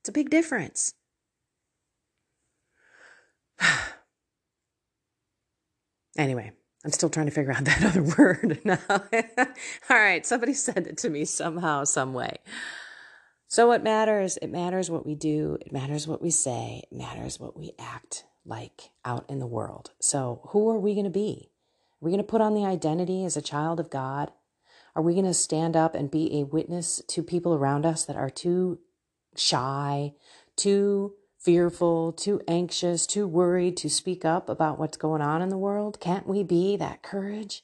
It's 0.00 0.08
a 0.08 0.12
big 0.12 0.30
difference. 0.30 0.92
anyway, 6.16 6.52
I'm 6.84 6.92
still 6.92 7.10
trying 7.10 7.26
to 7.26 7.32
figure 7.32 7.52
out 7.52 7.64
that 7.64 7.84
other 7.84 8.02
word 8.02 8.60
now. 8.64 8.78
All 9.90 9.98
right, 9.98 10.24
somebody 10.24 10.54
said 10.54 10.86
it 10.86 10.98
to 10.98 11.10
me 11.10 11.24
somehow, 11.24 11.84
some 11.84 12.12
way. 12.12 12.38
So 13.48 13.66
what 13.66 13.82
matters? 13.82 14.36
It 14.36 14.48
matters 14.48 14.90
what 14.90 15.06
we 15.06 15.14
do, 15.14 15.58
it 15.60 15.72
matters 15.72 16.06
what 16.06 16.20
we 16.20 16.30
say, 16.30 16.82
it 16.90 16.94
matters 16.94 17.40
what 17.40 17.56
we 17.56 17.72
act 17.78 18.24
like 18.44 18.90
out 19.04 19.24
in 19.28 19.38
the 19.38 19.46
world. 19.46 19.92
So 20.00 20.42
who 20.50 20.68
are 20.68 20.78
we 20.78 20.94
going 20.94 21.04
to 21.04 21.10
be? 21.10 21.50
Are 22.00 22.04
we 22.04 22.10
going 22.10 22.22
to 22.22 22.24
put 22.24 22.40
on 22.40 22.54
the 22.54 22.66
identity 22.66 23.24
as 23.24 23.36
a 23.36 23.42
child 23.42 23.80
of 23.80 23.90
God? 23.90 24.32
Are 24.94 25.02
we 25.02 25.14
going 25.14 25.24
to 25.26 25.34
stand 25.34 25.76
up 25.76 25.94
and 25.94 26.10
be 26.10 26.40
a 26.40 26.44
witness 26.44 27.02
to 27.08 27.22
people 27.22 27.54
around 27.54 27.86
us 27.86 28.04
that 28.04 28.16
are 28.16 28.30
too 28.30 28.80
shy, 29.36 30.14
too 30.56 31.14
fearful, 31.48 32.12
too 32.12 32.42
anxious, 32.46 33.06
too 33.06 33.26
worried 33.26 33.74
to 33.74 33.88
speak 33.88 34.22
up 34.22 34.50
about 34.50 34.78
what's 34.78 34.98
going 34.98 35.22
on 35.22 35.40
in 35.40 35.48
the 35.48 35.56
world? 35.56 35.98
Can't 35.98 36.26
we 36.26 36.42
be 36.42 36.76
that 36.76 37.02
courage? 37.02 37.62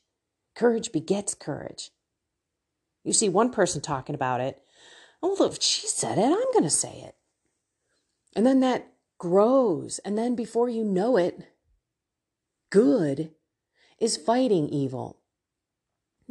Courage 0.56 0.90
begets 0.90 1.34
courage. 1.34 1.90
You 3.04 3.12
see 3.12 3.28
one 3.28 3.50
person 3.50 3.82
talking 3.82 4.14
about 4.14 4.40
it. 4.40 4.62
Oh, 5.22 5.36
look, 5.38 5.60
she 5.60 5.86
said 5.86 6.16
it. 6.16 6.24
I'm 6.24 6.52
going 6.54 6.64
to 6.64 6.70
say 6.70 7.02
it. 7.04 7.14
And 8.34 8.46
then 8.46 8.60
that 8.60 8.90
grows. 9.18 9.98
And 9.98 10.16
then 10.16 10.34
before 10.34 10.70
you 10.70 10.82
know 10.82 11.18
it, 11.18 11.40
good 12.70 13.32
is 14.00 14.16
fighting 14.16 14.66
evil. 14.70 15.20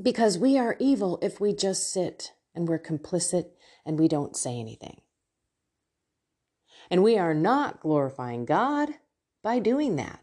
Because 0.02 0.40
we 0.40 0.58
are 0.58 0.76
evil 0.80 1.20
if 1.22 1.40
we 1.40 1.54
just 1.54 1.94
sit 1.94 2.32
and 2.56 2.68
we're 2.68 2.80
complicit 2.80 3.52
and 3.86 4.00
we 4.00 4.08
don't 4.08 4.36
say 4.36 4.60
anything. 4.60 5.02
And 6.94 7.02
we 7.02 7.18
are 7.18 7.34
not 7.34 7.80
glorifying 7.80 8.46
God 8.46 8.90
by 9.42 9.58
doing 9.58 9.96
that. 9.96 10.20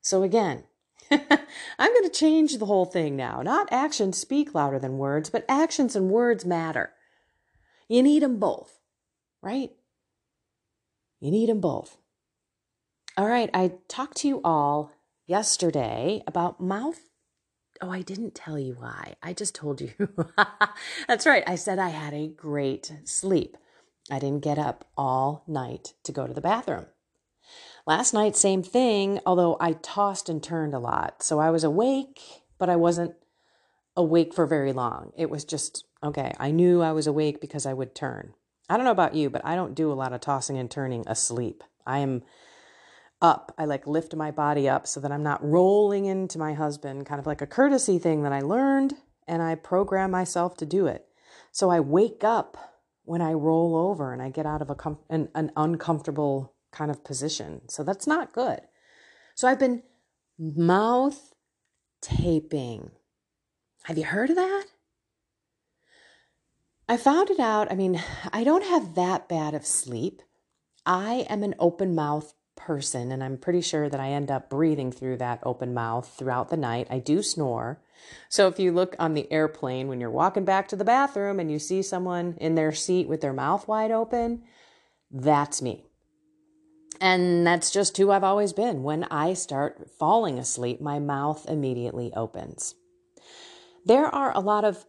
So 0.00 0.24
again, 0.24 0.64
I'm 1.12 1.20
going 1.78 2.02
to 2.02 2.10
change 2.10 2.58
the 2.58 2.66
whole 2.66 2.84
thing 2.84 3.14
now. 3.14 3.42
Not 3.42 3.68
actions 3.70 4.18
speak 4.18 4.56
louder 4.56 4.80
than 4.80 4.98
words, 4.98 5.30
but 5.30 5.44
actions 5.48 5.94
and 5.94 6.10
words 6.10 6.44
matter. 6.44 6.90
You 7.88 8.02
need 8.02 8.24
them 8.24 8.40
both, 8.40 8.80
right? 9.40 9.70
You 11.20 11.30
need 11.30 11.48
them 11.48 11.60
both. 11.60 11.96
All 13.16 13.28
right, 13.28 13.48
I 13.54 13.74
talked 13.86 14.16
to 14.16 14.28
you 14.28 14.40
all 14.42 14.90
yesterday 15.28 16.24
about 16.26 16.60
mouth. 16.60 17.08
Oh, 17.80 17.92
I 17.92 18.02
didn't 18.02 18.34
tell 18.34 18.58
you 18.58 18.74
why. 18.80 19.14
I 19.22 19.32
just 19.32 19.54
told 19.54 19.80
you. 19.80 19.92
That's 21.06 21.24
right. 21.24 21.44
I 21.46 21.54
said 21.54 21.78
I 21.78 21.90
had 21.90 22.14
a 22.14 22.26
great 22.26 22.92
sleep. 23.04 23.56
I 24.10 24.18
didn't 24.18 24.42
get 24.42 24.58
up 24.58 24.88
all 24.96 25.44
night 25.46 25.94
to 26.04 26.12
go 26.12 26.26
to 26.26 26.32
the 26.32 26.40
bathroom. 26.40 26.86
Last 27.86 28.14
night, 28.14 28.36
same 28.36 28.62
thing, 28.62 29.20
although 29.26 29.56
I 29.60 29.72
tossed 29.72 30.28
and 30.28 30.42
turned 30.42 30.74
a 30.74 30.78
lot. 30.78 31.22
So 31.22 31.40
I 31.40 31.50
was 31.50 31.64
awake, 31.64 32.20
but 32.58 32.68
I 32.68 32.76
wasn't 32.76 33.14
awake 33.96 34.32
for 34.34 34.46
very 34.46 34.72
long. 34.72 35.12
It 35.16 35.30
was 35.30 35.44
just, 35.44 35.84
okay, 36.02 36.32
I 36.38 36.50
knew 36.50 36.80
I 36.80 36.92
was 36.92 37.06
awake 37.06 37.40
because 37.40 37.66
I 37.66 37.72
would 37.72 37.94
turn. 37.94 38.34
I 38.68 38.76
don't 38.76 38.84
know 38.86 38.92
about 38.92 39.14
you, 39.14 39.30
but 39.30 39.44
I 39.44 39.54
don't 39.54 39.74
do 39.74 39.90
a 39.90 39.94
lot 39.94 40.12
of 40.12 40.20
tossing 40.20 40.56
and 40.58 40.70
turning 40.70 41.04
asleep. 41.06 41.64
I 41.86 41.98
am 41.98 42.22
up. 43.20 43.52
I 43.58 43.64
like 43.64 43.86
lift 43.86 44.14
my 44.14 44.30
body 44.30 44.68
up 44.68 44.86
so 44.86 45.00
that 45.00 45.12
I'm 45.12 45.22
not 45.22 45.44
rolling 45.44 46.06
into 46.06 46.38
my 46.38 46.54
husband, 46.54 47.06
kind 47.06 47.20
of 47.20 47.26
like 47.26 47.42
a 47.42 47.46
courtesy 47.46 47.98
thing 47.98 48.22
that 48.22 48.32
I 48.32 48.40
learned, 48.40 48.94
and 49.26 49.42
I 49.42 49.56
program 49.56 50.10
myself 50.10 50.56
to 50.58 50.66
do 50.66 50.86
it. 50.86 51.06
So 51.50 51.70
I 51.70 51.80
wake 51.80 52.24
up 52.24 52.71
when 53.04 53.20
I 53.20 53.32
roll 53.32 53.76
over 53.76 54.12
and 54.12 54.22
I 54.22 54.30
get 54.30 54.46
out 54.46 54.62
of 54.62 54.70
a 54.70 54.74
com- 54.74 54.98
an, 55.10 55.28
an 55.34 55.50
uncomfortable 55.56 56.54
kind 56.70 56.90
of 56.90 57.04
position. 57.04 57.62
So 57.68 57.82
that's 57.82 58.06
not 58.06 58.32
good. 58.32 58.60
So 59.34 59.48
I've 59.48 59.58
been 59.58 59.82
mouth 60.38 61.32
taping. 62.00 62.90
Have 63.84 63.98
you 63.98 64.04
heard 64.04 64.30
of 64.30 64.36
that? 64.36 64.64
I 66.88 66.96
found 66.96 67.30
it 67.30 67.40
out. 67.40 67.70
I 67.70 67.74
mean, 67.74 68.02
I 68.32 68.44
don't 68.44 68.64
have 68.64 68.94
that 68.94 69.28
bad 69.28 69.54
of 69.54 69.66
sleep. 69.66 70.22
I 70.84 71.26
am 71.28 71.42
an 71.42 71.54
open 71.58 71.94
mouth 71.94 72.34
person, 72.56 73.12
and 73.12 73.22
I'm 73.22 73.38
pretty 73.38 73.60
sure 73.60 73.88
that 73.88 74.00
I 74.00 74.10
end 74.10 74.30
up 74.30 74.50
breathing 74.50 74.92
through 74.92 75.16
that 75.18 75.40
open 75.44 75.72
mouth 75.72 76.12
throughout 76.16 76.48
the 76.48 76.56
night. 76.56 76.88
I 76.90 76.98
do 76.98 77.22
snore. 77.22 77.80
So 78.28 78.48
if 78.48 78.58
you 78.58 78.72
look 78.72 78.96
on 78.98 79.14
the 79.14 79.30
airplane 79.32 79.88
when 79.88 80.00
you're 80.00 80.10
walking 80.10 80.44
back 80.44 80.68
to 80.68 80.76
the 80.76 80.84
bathroom 80.84 81.38
and 81.38 81.50
you 81.50 81.58
see 81.58 81.82
someone 81.82 82.36
in 82.40 82.54
their 82.54 82.72
seat 82.72 83.08
with 83.08 83.20
their 83.20 83.32
mouth 83.32 83.68
wide 83.68 83.90
open, 83.90 84.42
that's 85.10 85.60
me. 85.60 85.84
And 87.00 87.46
that's 87.46 87.70
just 87.70 87.96
who 87.96 88.10
I've 88.10 88.24
always 88.24 88.52
been. 88.52 88.82
When 88.82 89.04
I 89.04 89.34
start 89.34 89.90
falling 89.98 90.38
asleep, 90.38 90.80
my 90.80 90.98
mouth 90.98 91.44
immediately 91.48 92.12
opens. 92.14 92.74
There 93.84 94.06
are 94.06 94.34
a 94.36 94.40
lot 94.40 94.64
of 94.64 94.84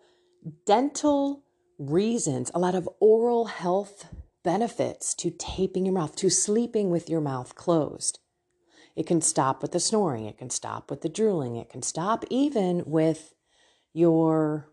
dental 0.66 1.44
reasons, 1.80 2.52
a 2.54 2.60
lot 2.60 2.76
of 2.76 2.88
oral 3.00 3.46
health 3.46 4.06
benefits 4.44 5.16
to 5.16 5.32
taping 5.32 5.86
your 5.86 5.96
mouth, 5.96 6.16
to 6.18 6.30
sleeping 6.30 6.90
with 6.90 7.10
your 7.10 7.22
mouth 7.22 7.56
closed. 7.56 8.20
It 8.96 9.08
can 9.08 9.22
stop 9.22 9.62
with 9.62 9.72
the 9.72 9.80
snoring, 9.80 10.26
it 10.26 10.38
can 10.38 10.50
stop 10.50 10.90
with 10.90 11.02
the 11.02 11.10
drooling, 11.10 11.56
it 11.56 11.70
can 11.70 11.82
stop 11.82 12.26
even 12.30 12.84
with 12.86 13.34
your, 13.92 14.70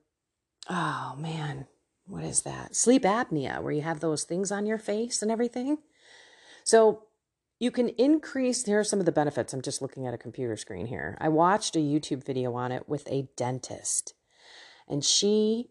oh 0.69 1.15
man, 1.19 1.67
what 2.07 2.25
is 2.25 2.43
that? 2.43 2.77
Sleep 2.77 3.03
apnea, 3.03 3.63
where 3.63 3.73
you 3.73 3.83
have 3.83 4.01
those 4.01 4.25
things 4.25 4.53
on 4.53 4.67
your 4.67 4.79
face 4.79 5.23
and 5.23 5.31
everything. 5.31 5.79
So 6.65 7.05
you 7.59 7.71
can 7.71 7.91
increase, 7.91 8.65
here 8.65 8.81
are 8.81 8.85
some 8.85 9.01
of 9.01 9.07
the 9.07 9.13
benefits. 9.13 9.53
I'm 9.53 9.63
just 9.63 9.81
looking 9.81 10.07
at 10.07 10.15
a 10.15 10.19
computer 10.19 10.57
screen 10.57 10.87
here. 10.87 11.17
I 11.21 11.29
watched 11.29 11.77
a 11.77 11.79
YouTube 11.79 12.25
video 12.25 12.55
on 12.55 12.73
it 12.73 12.89
with 12.89 13.07
a 13.09 13.29
dentist, 13.37 14.15
and 14.89 15.05
she 15.05 15.71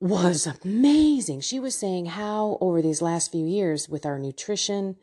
was 0.00 0.46
amazing. 0.62 1.40
She 1.40 1.58
was 1.58 1.74
saying 1.74 2.06
how 2.06 2.58
over 2.60 2.80
these 2.80 3.02
last 3.02 3.32
few 3.32 3.46
years, 3.46 3.88
with 3.88 4.06
our 4.06 4.18
nutrition 4.18 4.96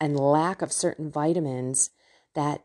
and 0.00 0.18
lack 0.18 0.62
of 0.62 0.72
certain 0.72 1.10
vitamins, 1.10 1.90
that 2.34 2.64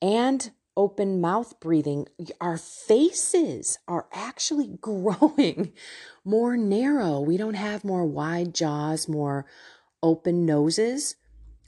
and 0.00 0.50
open 0.76 1.20
mouth 1.20 1.58
breathing, 1.58 2.06
our 2.40 2.58
faces 2.58 3.78
are 3.88 4.06
actually 4.12 4.68
growing 4.80 5.72
more 6.24 6.56
narrow. 6.56 7.20
We 7.20 7.36
don't 7.36 7.54
have 7.54 7.84
more 7.84 8.04
wide 8.04 8.54
jaws, 8.54 9.08
more 9.08 9.46
open 10.02 10.44
noses. 10.44 11.16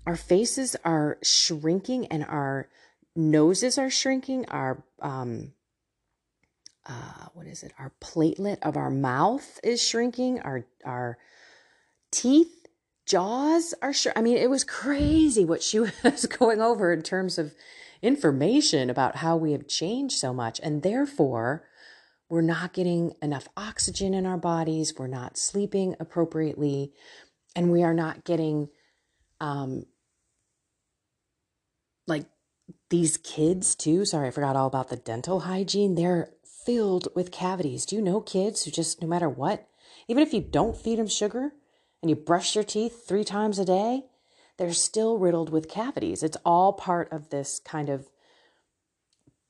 Our 0.06 0.16
faces 0.16 0.76
are 0.84 1.18
shrinking 1.22 2.06
and 2.06 2.24
our 2.24 2.68
noses 3.16 3.78
are 3.78 3.90
shrinking. 3.90 4.46
Our 4.48 4.82
um, 5.00 5.52
uh, 6.86 7.26
what 7.34 7.46
is 7.46 7.62
it? 7.62 7.72
Our 7.78 7.92
platelet 8.00 8.58
of 8.62 8.76
our 8.76 8.90
mouth 8.90 9.60
is 9.62 9.82
shrinking. 9.86 10.40
Our 10.40 10.64
our 10.84 11.18
teeth, 12.10 12.57
jaws 13.08 13.74
are 13.82 13.92
sure. 13.92 14.12
I 14.14 14.22
mean, 14.22 14.36
it 14.36 14.50
was 14.50 14.64
crazy 14.64 15.44
what 15.44 15.62
she 15.62 15.78
was 16.04 16.26
going 16.26 16.60
over 16.60 16.92
in 16.92 17.02
terms 17.02 17.38
of 17.38 17.54
information 18.02 18.90
about 18.90 19.16
how 19.16 19.36
we 19.36 19.52
have 19.52 19.66
changed 19.66 20.18
so 20.18 20.32
much, 20.32 20.60
and 20.62 20.82
therefore 20.82 21.64
we're 22.28 22.42
not 22.42 22.72
getting 22.72 23.14
enough 23.22 23.48
oxygen 23.56 24.14
in 24.14 24.26
our 24.26 24.36
bodies. 24.36 24.94
We're 24.96 25.06
not 25.06 25.38
sleeping 25.38 25.96
appropriately, 25.98 26.92
and 27.56 27.72
we 27.72 27.82
are 27.82 27.94
not 27.94 28.24
getting 28.24 28.68
um 29.40 29.84
like 32.06 32.26
these 32.90 33.18
kids 33.18 33.76
too 33.76 34.04
sorry 34.04 34.26
i 34.26 34.30
forgot 34.32 34.56
all 34.56 34.66
about 34.66 34.88
the 34.88 34.96
dental 34.96 35.40
hygiene 35.40 35.94
they're 35.94 36.32
filled 36.68 37.08
with 37.14 37.30
cavities. 37.30 37.86
Do 37.86 37.96
you 37.96 38.02
know 38.02 38.20
kids 38.20 38.64
who 38.64 38.70
just, 38.70 39.00
no 39.00 39.08
matter 39.08 39.26
what, 39.26 39.66
even 40.06 40.22
if 40.22 40.34
you 40.34 40.42
don't 40.42 40.76
feed 40.76 40.98
them 40.98 41.06
sugar 41.06 41.52
and 42.02 42.10
you 42.10 42.16
brush 42.16 42.54
your 42.54 42.64
teeth 42.64 43.06
three 43.06 43.24
times 43.24 43.58
a 43.58 43.64
day, 43.64 44.04
they're 44.56 44.72
still 44.72 45.18
riddled 45.18 45.50
with 45.50 45.68
cavities. 45.68 46.22
It's 46.22 46.36
all 46.44 46.72
part 46.72 47.12
of 47.12 47.30
this 47.30 47.60
kind 47.64 47.88
of 47.88 48.08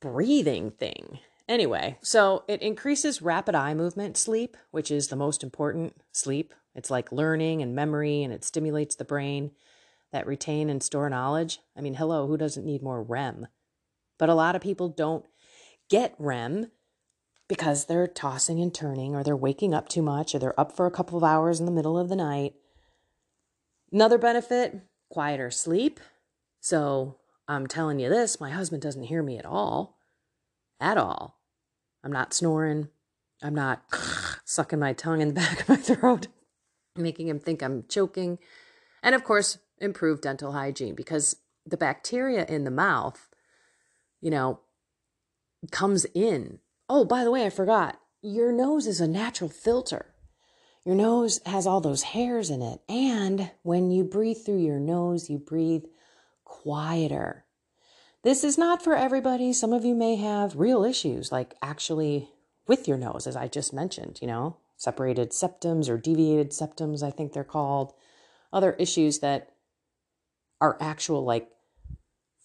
breathing 0.00 0.70
thing. 0.70 1.18
Anyway, 1.48 1.98
so 2.02 2.44
it 2.46 2.60
increases 2.60 3.22
rapid 3.22 3.54
eye 3.54 3.72
movement 3.72 4.16
sleep, 4.16 4.56
which 4.70 4.90
is 4.90 5.08
the 5.08 5.16
most 5.16 5.42
important 5.42 5.96
sleep. 6.12 6.52
It's 6.74 6.90
like 6.90 7.10
learning 7.10 7.62
and 7.62 7.74
memory, 7.74 8.22
and 8.22 8.32
it 8.32 8.44
stimulates 8.44 8.94
the 8.94 9.04
brain 9.04 9.52
that 10.12 10.26
retain 10.26 10.68
and 10.68 10.82
store 10.82 11.08
knowledge. 11.08 11.60
I 11.76 11.80
mean, 11.80 11.94
hello, 11.94 12.26
who 12.26 12.36
doesn't 12.36 12.66
need 12.66 12.82
more 12.82 13.02
REM? 13.02 13.46
But 14.18 14.28
a 14.28 14.34
lot 14.34 14.56
of 14.56 14.62
people 14.62 14.88
don't 14.88 15.24
get 15.88 16.14
REM 16.18 16.70
because 17.48 17.86
they're 17.86 18.06
tossing 18.06 18.60
and 18.60 18.74
turning 18.74 19.14
or 19.14 19.24
they're 19.24 19.36
waking 19.36 19.72
up 19.72 19.88
too 19.88 20.02
much 20.02 20.34
or 20.34 20.38
they're 20.38 20.58
up 20.60 20.76
for 20.76 20.86
a 20.86 20.90
couple 20.90 21.16
of 21.16 21.24
hours 21.24 21.58
in 21.58 21.66
the 21.66 21.72
middle 21.72 21.98
of 21.98 22.08
the 22.08 22.16
night. 22.16 22.54
Another 23.90 24.18
benefit 24.18 24.82
quieter 25.10 25.50
sleep. 25.50 25.98
So 26.60 27.16
I'm 27.48 27.66
telling 27.66 27.98
you 27.98 28.10
this 28.10 28.40
my 28.40 28.50
husband 28.50 28.82
doesn't 28.82 29.04
hear 29.04 29.22
me 29.22 29.38
at 29.38 29.46
all. 29.46 29.98
At 30.78 30.98
all. 30.98 31.40
I'm 32.04 32.12
not 32.12 32.34
snoring. 32.34 32.88
I'm 33.42 33.54
not 33.54 33.82
sucking 34.44 34.78
my 34.78 34.92
tongue 34.92 35.22
in 35.22 35.28
the 35.28 35.34
back 35.40 35.62
of 35.62 35.68
my 35.68 35.76
throat, 35.76 36.28
making 36.96 37.28
him 37.28 37.40
think 37.40 37.62
I'm 37.62 37.84
choking. 37.88 38.38
And 39.02 39.14
of 39.14 39.24
course, 39.24 39.58
improve 39.78 40.20
dental 40.20 40.52
hygiene 40.52 40.94
because 40.94 41.36
the 41.64 41.76
bacteria 41.76 42.44
in 42.46 42.64
the 42.64 42.70
mouth, 42.70 43.28
you 44.20 44.30
know, 44.30 44.60
comes 45.70 46.04
in 46.14 46.58
Oh, 46.88 47.04
by 47.04 47.24
the 47.24 47.30
way, 47.30 47.44
I 47.44 47.50
forgot. 47.50 48.00
Your 48.22 48.50
nose 48.52 48.86
is 48.86 49.00
a 49.00 49.08
natural 49.08 49.50
filter. 49.50 50.14
Your 50.84 50.94
nose 50.94 51.40
has 51.44 51.66
all 51.66 51.80
those 51.80 52.02
hairs 52.02 52.50
in 52.50 52.62
it. 52.62 52.80
And 52.88 53.50
when 53.62 53.90
you 53.90 54.04
breathe 54.04 54.38
through 54.44 54.62
your 54.62 54.80
nose, 54.80 55.28
you 55.28 55.38
breathe 55.38 55.84
quieter. 56.44 57.44
This 58.22 58.42
is 58.42 58.58
not 58.58 58.82
for 58.82 58.96
everybody. 58.96 59.52
Some 59.52 59.72
of 59.72 59.84
you 59.84 59.94
may 59.94 60.16
have 60.16 60.56
real 60.56 60.84
issues, 60.84 61.30
like 61.30 61.54
actually 61.62 62.30
with 62.66 62.88
your 62.88 62.98
nose, 62.98 63.26
as 63.26 63.36
I 63.36 63.48
just 63.48 63.72
mentioned, 63.72 64.18
you 64.20 64.26
know, 64.26 64.56
separated 64.76 65.30
septums 65.30 65.88
or 65.88 65.98
deviated 65.98 66.50
septums, 66.50 67.02
I 67.02 67.10
think 67.10 67.32
they're 67.32 67.44
called. 67.44 67.92
Other 68.52 68.72
issues 68.72 69.18
that 69.18 69.50
are 70.60 70.76
actual, 70.80 71.24
like 71.24 71.50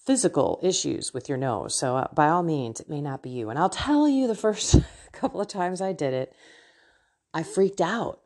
physical 0.06 0.60
issues 0.62 1.13
with 1.13 1.30
your 1.30 1.38
nose. 1.38 1.76
So, 1.76 1.98
uh, 1.98 2.08
by 2.13 2.28
all 2.28 2.44
means, 2.44 2.80
it 2.80 2.89
may 2.89 3.02
not 3.02 3.24
be 3.24 3.30
you. 3.30 3.50
And 3.50 3.58
I'll 3.58 3.70
tell 3.70 4.08
you 4.08 4.28
the 4.28 4.36
first 4.48 4.76
couple 5.12 5.42
of 5.42 5.48
times 5.48 5.82
I 5.82 5.94
did 5.94 6.13
it, 6.13 6.34
I 7.34 7.44
freaked 7.44 7.82
out. 7.82 8.20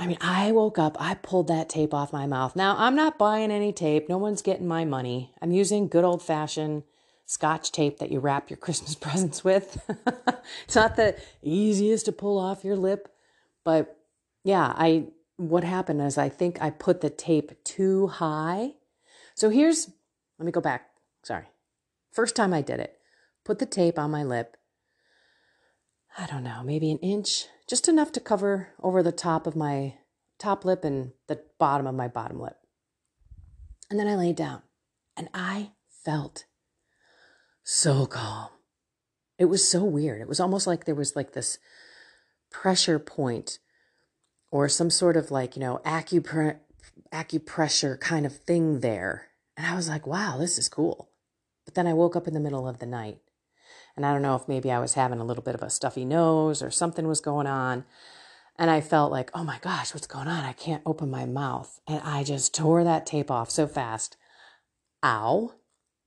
I 0.00 0.06
mean, 0.06 0.18
I 0.20 0.52
woke 0.52 0.78
up, 0.78 0.96
I 1.00 1.14
pulled 1.14 1.48
that 1.48 1.68
tape 1.68 1.92
off 1.92 2.12
my 2.12 2.26
mouth. 2.26 2.54
Now, 2.54 2.76
I'm 2.78 2.94
not 2.94 3.18
buying 3.18 3.50
any 3.50 3.72
tape. 3.72 4.08
No 4.08 4.16
one's 4.16 4.42
getting 4.42 4.68
my 4.68 4.84
money. 4.84 5.32
I'm 5.42 5.50
using 5.50 5.88
good 5.88 6.04
old 6.04 6.22
fashioned 6.22 6.84
scotch 7.26 7.72
tape 7.72 7.98
that 7.98 8.10
you 8.10 8.20
wrap 8.20 8.48
your 8.48 8.56
Christmas 8.58 8.94
presents 8.94 9.44
with. 9.44 9.80
it's 10.64 10.76
not 10.76 10.96
the 10.96 11.16
easiest 11.42 12.06
to 12.06 12.12
pull 12.12 12.38
off 12.38 12.64
your 12.64 12.76
lip, 12.76 13.08
but 13.64 13.96
yeah, 14.44 14.72
I 14.76 15.08
what 15.36 15.62
happened 15.62 16.02
is 16.02 16.18
I 16.18 16.28
think 16.28 16.60
I 16.60 16.70
put 16.70 17.00
the 17.00 17.10
tape 17.10 17.62
too 17.62 18.08
high. 18.08 18.72
So 19.36 19.50
here's 19.50 19.90
let 20.38 20.46
me 20.46 20.52
go 20.52 20.60
back. 20.60 20.90
Sorry. 21.22 21.46
First 22.12 22.36
time 22.36 22.54
I 22.54 22.62
did 22.62 22.80
it, 22.80 22.98
put 23.44 23.58
the 23.58 23.66
tape 23.66 23.98
on 23.98 24.10
my 24.10 24.22
lip. 24.22 24.56
I 26.16 26.26
don't 26.26 26.44
know, 26.44 26.62
maybe 26.64 26.90
an 26.90 26.98
inch, 26.98 27.46
just 27.68 27.88
enough 27.88 28.12
to 28.12 28.20
cover 28.20 28.68
over 28.82 29.02
the 29.02 29.12
top 29.12 29.46
of 29.46 29.54
my 29.54 29.94
top 30.38 30.64
lip 30.64 30.84
and 30.84 31.12
the 31.26 31.40
bottom 31.58 31.86
of 31.86 31.94
my 31.94 32.08
bottom 32.08 32.40
lip. 32.40 32.56
And 33.90 33.98
then 33.98 34.08
I 34.08 34.16
laid 34.16 34.36
down 34.36 34.62
and 35.16 35.28
I 35.34 35.72
felt 36.04 36.44
so 37.62 38.06
calm. 38.06 38.48
It 39.38 39.46
was 39.46 39.68
so 39.68 39.84
weird. 39.84 40.20
It 40.20 40.28
was 40.28 40.40
almost 40.40 40.66
like 40.66 40.84
there 40.84 40.94
was 40.94 41.14
like 41.14 41.32
this 41.32 41.58
pressure 42.50 42.98
point 42.98 43.58
or 44.50 44.68
some 44.68 44.90
sort 44.90 45.16
of 45.16 45.30
like, 45.30 45.54
you 45.54 45.60
know, 45.60 45.80
acupre- 45.84 46.58
acupressure 47.12 48.00
kind 48.00 48.26
of 48.26 48.36
thing 48.38 48.80
there 48.80 49.27
and 49.58 49.66
I 49.66 49.74
was 49.74 49.88
like, 49.88 50.06
wow, 50.06 50.36
this 50.38 50.56
is 50.56 50.68
cool. 50.68 51.10
But 51.64 51.74
then 51.74 51.88
I 51.88 51.92
woke 51.92 52.14
up 52.14 52.28
in 52.28 52.32
the 52.32 52.40
middle 52.40 52.68
of 52.68 52.78
the 52.78 52.86
night. 52.86 53.18
And 53.96 54.06
I 54.06 54.12
don't 54.12 54.22
know 54.22 54.36
if 54.36 54.46
maybe 54.46 54.70
I 54.70 54.78
was 54.78 54.94
having 54.94 55.18
a 55.18 55.24
little 55.24 55.42
bit 55.42 55.56
of 55.56 55.62
a 55.62 55.68
stuffy 55.68 56.04
nose 56.04 56.62
or 56.62 56.70
something 56.70 57.08
was 57.08 57.20
going 57.20 57.48
on. 57.48 57.84
And 58.56 58.70
I 58.70 58.80
felt 58.80 59.10
like, 59.10 59.32
oh 59.34 59.42
my 59.42 59.58
gosh, 59.60 59.92
what's 59.92 60.06
going 60.06 60.28
on? 60.28 60.44
I 60.44 60.52
can't 60.52 60.84
open 60.86 61.10
my 61.10 61.26
mouth. 61.26 61.80
And 61.88 62.00
I 62.04 62.22
just 62.22 62.54
tore 62.54 62.84
that 62.84 63.04
tape 63.04 63.32
off 63.32 63.50
so 63.50 63.66
fast. 63.66 64.16
Ow. 65.04 65.54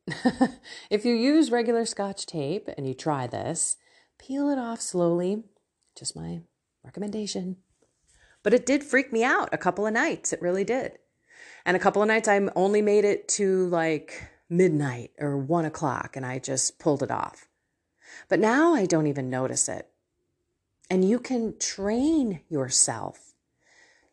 if 0.90 1.04
you 1.04 1.14
use 1.14 1.52
regular 1.52 1.86
scotch 1.86 2.26
tape 2.26 2.70
and 2.78 2.88
you 2.88 2.94
try 2.94 3.28
this, 3.28 3.76
peel 4.18 4.50
it 4.50 4.60
off 4.60 4.80
slowly. 4.80 5.44
Just 5.98 6.16
my 6.16 6.40
recommendation. 6.86 7.58
But 8.44 8.54
it 8.54 8.66
did 8.66 8.86
freak 8.86 9.12
me 9.12 9.26
out 9.26 9.50
a 9.52 9.58
couple 9.58 9.86
of 9.86 9.94
nights. 9.94 10.32
It 10.32 10.42
really 10.42 10.64
did. 10.64 11.00
And 11.66 11.78
a 11.78 11.80
couple 11.80 12.02
of 12.02 12.08
nights 12.08 12.28
I 12.28 12.40
only 12.56 12.82
made 12.82 13.06
it 13.06 13.28
to 13.30 13.68
like 13.68 14.30
midnight 14.50 15.12
or 15.20 15.38
one 15.38 15.66
o'clock 15.66 16.16
and 16.16 16.26
I 16.26 16.40
just 16.40 16.80
pulled 16.80 17.04
it 17.04 17.12
off. 17.12 17.48
But 18.30 18.40
now 18.40 18.74
I 18.74 18.86
don't 18.86 19.08
even 19.08 19.30
notice 19.30 19.70
it. 19.70 19.88
And 20.90 21.08
you 21.08 21.20
can 21.20 21.58
train 21.58 22.42
yourself 22.50 23.34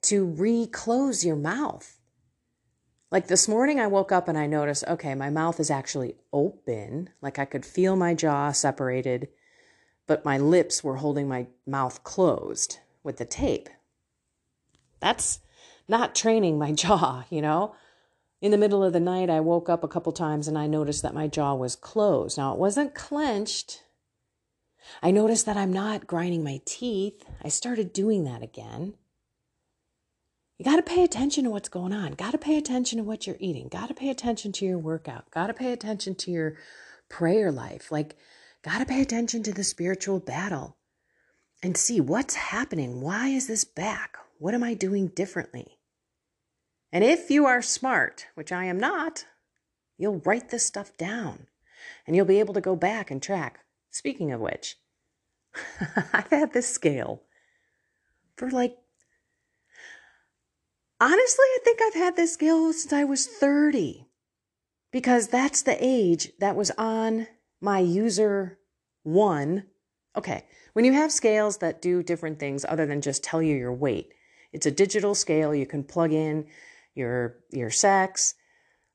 to 0.03 0.33
reclose 0.33 1.25
your 1.25 1.37
mouth. 1.37 1.99
Like 3.11 3.27
this 3.27 3.49
morning, 3.49 3.81
I 3.81 3.87
woke 3.87 4.13
up 4.13 4.29
and 4.29 4.37
I 4.37 4.47
noticed, 4.47 4.85
okay, 4.87 5.15
my 5.15 5.31
mouth 5.31 5.59
is 5.59 5.71
actually 5.71 6.15
open. 6.33 7.11
Like 7.23 7.39
I 7.39 7.47
could 7.47 7.65
feel 7.65 7.97
my 7.97 8.15
jaw 8.15 8.53
separated, 8.53 9.29
but 10.07 10.25
my 10.25 10.39
lips 10.39 10.85
were 10.85 10.97
holding 10.97 11.27
my 11.27 11.47
mouth 11.67 12.05
closed 12.05 12.79
with 13.03 13.17
the 13.17 13.25
tape. 13.25 13.69
That's 15.01 15.41
not 15.89 16.15
training 16.15 16.59
my 16.59 16.73
jaw, 16.85 17.25
you 17.31 17.43
know? 17.43 17.75
In 18.41 18.53
the 18.53 18.59
middle 18.59 18.85
of 18.85 18.93
the 18.93 19.01
night, 19.01 19.31
I 19.31 19.41
woke 19.41 19.69
up 19.69 19.83
a 19.83 19.89
couple 19.89 20.13
times 20.13 20.47
and 20.47 20.57
I 20.57 20.69
noticed 20.69 21.03
that 21.03 21.15
my 21.15 21.27
jaw 21.27 21.55
was 21.55 21.75
closed. 21.75 22.39
Now, 22.39 22.53
it 22.53 22.59
wasn't 22.59 22.95
clenched. 22.95 23.83
I 25.03 25.11
noticed 25.11 25.45
that 25.47 25.57
I'm 25.57 25.73
not 25.73 26.07
grinding 26.07 26.45
my 26.45 26.61
teeth. 26.65 27.25
I 27.43 27.49
started 27.49 27.93
doing 27.93 28.25
that 28.25 28.43
again. 28.43 28.95
You 30.57 30.65
got 30.65 30.77
to 30.77 30.83
pay 30.83 31.05
attention 31.05 31.45
to 31.45 31.51
what's 31.51 31.69
going 31.69 31.93
on. 31.93 32.13
Got 32.13 32.33
to 32.33 32.39
pay 32.39 32.57
attention 32.57 32.99
to 32.99 33.05
what 33.05 33.27
you're 33.27 33.37
eating. 33.39 33.69
Got 33.69 33.89
to 33.89 33.95
pay 33.95 34.09
attention 34.09 34.53
to 34.53 34.65
your 34.65 34.79
workout. 34.79 35.31
Got 35.31 35.49
to 35.49 35.55
pay 35.55 35.73
attention 35.73 36.15
to 36.17 36.31
your 36.31 36.57
prayer 37.09 37.53
life. 37.53 37.93
Like, 37.93 38.17
got 38.63 38.79
to 38.79 38.87
pay 38.87 39.01
attention 39.01 39.43
to 39.45 39.53
the 39.53 39.65
spiritual 39.65 40.19
battle 40.21 40.77
and 41.63 41.77
see 41.77 42.01
what's 42.01 42.35
happening. 42.35 43.01
Why 43.01 43.29
is 43.29 43.47
this 43.47 43.65
back? 43.65 44.17
What 44.39 44.55
am 44.55 44.65
I 44.65 44.75
doing 44.75 45.09
differently? 45.09 45.78
And 46.93 47.05
if 47.05 47.31
you 47.31 47.47
are 47.47 47.63
smart, 47.63 48.27
which 48.35 48.53
I 48.53 48.65
am 48.65 48.79
not, 48.79 49.27
you'll 49.99 50.23
write 50.25 50.51
this 50.51 50.65
stuff 50.65 50.97
down 50.97 51.47
and 52.07 52.17
you'll 52.17 52.25
be 52.25 52.41
able 52.41 52.55
to 52.55 52.61
go 52.61 52.77
back 52.77 53.11
and 53.11 53.23
track. 53.23 53.61
Speaking 53.91 54.33
of 54.33 54.41
which, 54.41 54.77
I've 56.13 56.31
had 56.31 56.53
this 56.53 56.69
scale 56.69 57.23
for 58.37 58.51
like 58.51 58.77
Honestly, 61.01 61.45
I 61.45 61.59
think 61.63 61.79
I've 61.81 61.95
had 61.95 62.17
this 62.17 62.35
scale 62.35 62.73
since 62.73 62.93
I 62.93 63.05
was 63.05 63.27
30 63.27 64.09
because 64.91 65.29
that's 65.29 65.63
the 65.63 65.77
age 65.81 66.33
that 66.41 66.57
was 66.57 66.73
on 66.73 67.29
my 67.61 67.79
user 67.79 68.59
one. 69.05 69.65
Okay, 70.17 70.45
when 70.73 70.85
you 70.85 70.93
have 70.95 71.13
scales 71.13 71.59
that 71.59 71.81
do 71.81 72.03
different 72.03 72.41
things 72.41 72.65
other 72.69 72.85
than 72.85 73.01
just 73.01 73.23
tell 73.23 73.41
you 73.41 73.55
your 73.55 73.73
weight, 73.73 74.13
it's 74.53 74.67
a 74.67 74.73
digital 74.73 75.15
scale. 75.15 75.55
You 75.55 75.67
can 75.67 75.85
plug 75.85 76.13
in 76.13 76.47
your 76.99 77.37
your 77.51 77.71
sex. 77.71 78.35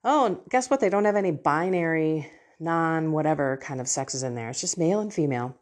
Oh, 0.03 0.25
and 0.25 0.37
guess 0.49 0.69
what? 0.69 0.81
They 0.81 0.89
don't 0.89 1.05
have 1.05 1.15
any 1.15 1.31
binary, 1.31 2.29
non 2.59 3.11
whatever 3.11 3.57
kind 3.57 3.81
of 3.81 3.87
sexes 3.87 4.21
in 4.21 4.35
there. 4.35 4.49
It's 4.49 4.61
just 4.61 4.77
male 4.77 4.99
and 4.99 5.13
female. 5.13 5.57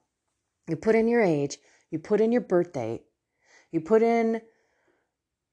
You 0.67 0.75
put 0.75 0.95
in 0.95 1.07
your 1.07 1.21
age, 1.21 1.57
you 1.89 1.99
put 1.99 2.21
in 2.21 2.31
your 2.31 2.41
birth 2.41 2.73
date, 2.73 3.03
you 3.71 3.81
put 3.81 4.01
in, 4.01 4.41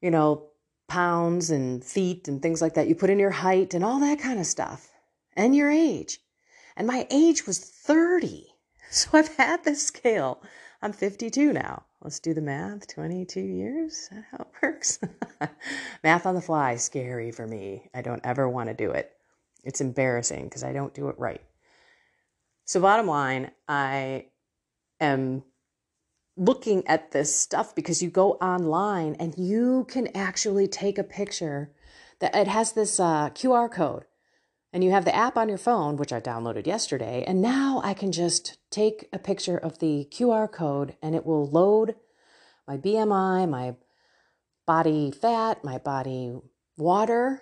you 0.01 0.11
know, 0.11 0.49
pounds 0.87 1.51
and 1.51 1.83
feet 1.83 2.27
and 2.27 2.41
things 2.41 2.61
like 2.61 2.73
that. 2.73 2.87
You 2.87 2.95
put 2.95 3.09
in 3.09 3.19
your 3.19 3.31
height 3.31 3.73
and 3.73 3.83
all 3.85 3.99
that 3.99 4.19
kind 4.19 4.39
of 4.39 4.45
stuff 4.45 4.89
and 5.35 5.55
your 5.55 5.71
age. 5.71 6.19
And 6.75 6.87
my 6.87 7.07
age 7.09 7.47
was 7.47 7.59
30. 7.59 8.47
So 8.91 9.09
I've 9.13 9.35
had 9.35 9.63
this 9.63 9.85
scale. 9.85 10.41
I'm 10.81 10.93
52 10.93 11.53
now. 11.53 11.83
Let's 12.01 12.19
do 12.19 12.33
the 12.33 12.41
math. 12.41 12.87
22 12.87 13.41
years? 13.41 14.09
how 14.31 14.37
it 14.37 14.47
works? 14.63 14.99
math 16.03 16.25
on 16.25 16.35
the 16.35 16.41
fly, 16.41 16.77
scary 16.77 17.31
for 17.31 17.45
me. 17.45 17.89
I 17.93 18.01
don't 18.01 18.25
ever 18.25 18.47
want 18.47 18.69
to 18.69 18.73
do 18.73 18.91
it. 18.91 19.11
It's 19.65 19.81
embarrassing 19.81 20.45
because 20.45 20.63
I 20.63 20.71
don't 20.71 20.93
do 20.93 21.09
it 21.09 21.19
right. 21.19 21.41
So, 22.63 22.79
bottom 22.79 23.07
line, 23.07 23.51
I 23.67 24.27
am 25.01 25.43
looking 26.37 26.87
at 26.87 27.11
this 27.11 27.35
stuff 27.35 27.75
because 27.75 28.01
you 28.01 28.09
go 28.09 28.33
online 28.33 29.15
and 29.19 29.37
you 29.37 29.85
can 29.89 30.07
actually 30.15 30.67
take 30.67 30.97
a 30.97 31.03
picture 31.03 31.71
that 32.19 32.33
it 32.33 32.47
has 32.47 32.71
this 32.71 32.97
uh, 32.99 33.29
QR 33.31 33.69
code 33.69 34.05
and 34.71 34.83
you 34.83 34.91
have 34.91 35.05
the 35.05 35.15
app 35.15 35.37
on 35.37 35.49
your 35.49 35.57
phone, 35.57 35.97
which 35.97 36.13
I 36.13 36.19
downloaded 36.19 36.67
yesterday. 36.67 37.23
And 37.25 37.41
now 37.41 37.81
I 37.83 37.93
can 37.93 38.11
just 38.11 38.57
take 38.69 39.07
a 39.11 39.19
picture 39.19 39.57
of 39.57 39.79
the 39.79 40.07
QR 40.11 40.51
code 40.51 40.95
and 41.01 41.15
it 41.15 41.25
will 41.25 41.49
load 41.49 41.95
my 42.67 42.77
BMI, 42.77 43.49
my 43.49 43.75
body 44.67 45.11
fat, 45.11 45.63
my 45.63 45.79
body 45.79 46.33
water, 46.77 47.41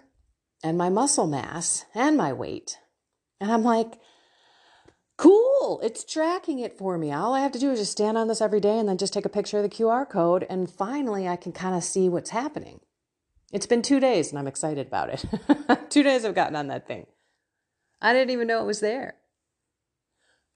and 0.64 0.78
my 0.78 0.90
muscle 0.90 1.28
mass 1.28 1.86
and 1.94 2.16
my 2.16 2.32
weight. 2.32 2.78
And 3.42 3.52
I'm 3.52 3.64
like, 3.64 4.00
Cool. 5.18 5.80
It's 5.82 6.04
tracking 6.04 6.60
it 6.60 6.78
for 6.78 6.96
me. 6.98 7.12
All 7.12 7.34
I 7.34 7.42
have 7.42 7.52
to 7.54 7.60
do 7.60 7.72
is 7.72 7.80
just 7.80 7.92
stand 7.92 8.20
on 8.20 8.28
this 8.28 8.40
every 8.40 8.60
day 8.60 8.78
and 8.78 8.88
then 8.88 9.00
just 9.00 9.14
take 9.14 9.26
a 9.26 9.30
picture 9.30 9.58
of 9.58 9.64
the 9.64 9.70
QR 9.70 10.08
code. 10.08 10.46
And 10.48 10.70
finally, 10.70 11.28
I 11.28 11.36
can 11.36 11.52
kind 11.52 11.76
of 11.76 11.84
see 11.84 12.08
what's 12.08 12.30
happening. 12.30 12.82
It's 13.52 13.66
been 13.66 13.82
two 13.82 14.00
days 14.00 14.30
and 14.30 14.38
I'm 14.38 14.48
excited 14.48 14.86
about 14.86 15.10
it. 15.10 15.26
two 15.90 16.04
days 16.04 16.24
I've 16.24 16.36
gotten 16.36 16.56
on 16.56 16.68
that 16.68 16.88
thing. 16.88 17.08
I 18.02 18.14
didn't 18.14 18.32
even 18.32 18.48
know 18.48 18.62
it 18.62 18.68
was 18.68 18.80
there. 18.80 19.16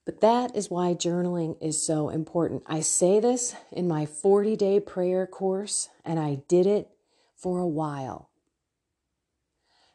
But 0.05 0.21
that 0.21 0.55
is 0.55 0.69
why 0.69 0.93
journaling 0.93 1.57
is 1.61 1.85
so 1.85 2.09
important. 2.09 2.63
I 2.65 2.81
say 2.81 3.19
this 3.19 3.55
in 3.71 3.87
my 3.87 4.05
40 4.05 4.55
day 4.55 4.79
prayer 4.79 5.27
course, 5.27 5.89
and 6.03 6.19
I 6.19 6.41
did 6.47 6.65
it 6.65 6.89
for 7.35 7.59
a 7.59 7.67
while. 7.67 8.29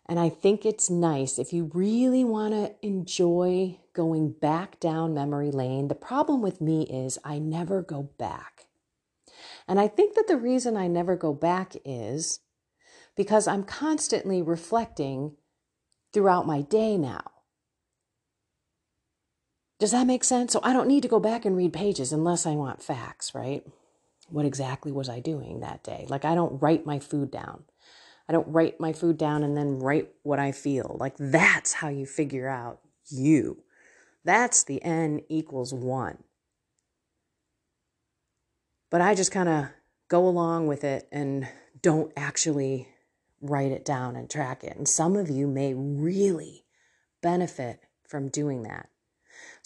And 0.09 0.21
I 0.21 0.29
think 0.29 0.65
it's 0.65 0.89
nice 0.89 1.39
if 1.39 1.53
you 1.53 1.71
really 1.75 2.23
want 2.23 2.55
to 2.55 2.75
enjoy 2.87 3.79
going 3.93 4.31
back 4.31 4.79
down 4.79 5.15
memory 5.15 5.51
lane. 5.51 5.89
The 5.89 5.97
problem 5.97 6.43
with 6.43 6.61
me 6.61 6.83
is 6.83 7.19
I 7.25 7.41
never 7.41 7.83
go 7.83 8.11
back. 8.17 8.67
And 9.67 9.81
I 9.81 9.89
think 9.89 10.15
that 10.15 10.29
the 10.29 10.37
reason 10.37 10.77
I 10.77 10.87
never 10.87 11.17
go 11.17 11.35
back 11.35 11.75
is 11.85 12.39
because 13.17 13.49
I'm 13.49 13.65
constantly 13.65 14.43
reflecting 14.43 15.33
throughout 16.13 16.47
my 16.47 16.61
day 16.63 16.97
now. 16.97 17.23
Does 19.79 19.91
that 19.91 20.07
make 20.07 20.25
sense? 20.25 20.53
So 20.53 20.61
I 20.63 20.73
don't 20.73 20.89
need 20.89 21.03
to 21.03 21.09
go 21.09 21.21
back 21.21 21.45
and 21.45 21.57
read 21.57 21.73
pages 21.73 22.13
unless 22.13 22.47
I 22.47 22.53
want 22.53 22.83
facts, 22.83 23.35
right? 23.35 23.65
What 24.31 24.47
exactly 24.47 24.91
was 24.91 25.09
I 25.09 25.21
doing 25.21 25.61
that 25.61 25.85
day? 25.85 26.07
Like, 26.09 26.25
I 26.25 26.35
don't 26.35 26.61
write 26.61 26.87
my 26.87 26.99
food 26.99 27.31
down. 27.31 27.65
I 28.29 28.33
don't 28.33 28.49
write 28.49 28.81
my 28.81 28.93
food 28.93 29.19
down 29.19 29.43
and 29.43 29.57
then 29.57 29.79
write 29.79 30.11
what 30.23 30.39
I 30.39 30.53
feel. 30.53 30.97
Like 30.99 31.15
that's 31.19 31.75
how 31.75 31.89
you 31.89 32.07
figure 32.07 32.49
out 32.49 32.81
you. 33.09 33.63
That's 34.25 34.65
the 34.65 34.83
n 34.83 35.21
equals 35.29 35.73
one. 35.73 36.25
But 38.91 39.01
I 39.01 39.15
just 39.15 39.31
kind 39.31 39.49
of 39.49 39.67
go 40.09 40.27
along 40.27 40.67
with 40.67 40.83
it 40.83 41.09
and 41.13 41.49
don't 41.81 42.13
actually 42.17 42.89
write 43.41 43.71
it 43.71 43.85
down 43.85 44.17
and 44.17 44.29
track 44.29 44.65
it. 44.65 44.77
And 44.77 44.89
some 44.89 45.17
of 45.17 45.31
you 45.31 45.47
may 45.47 45.75
really 45.75 46.65
benefit 47.23 47.81
from 48.09 48.29
doing 48.29 48.65
that. 48.65 48.89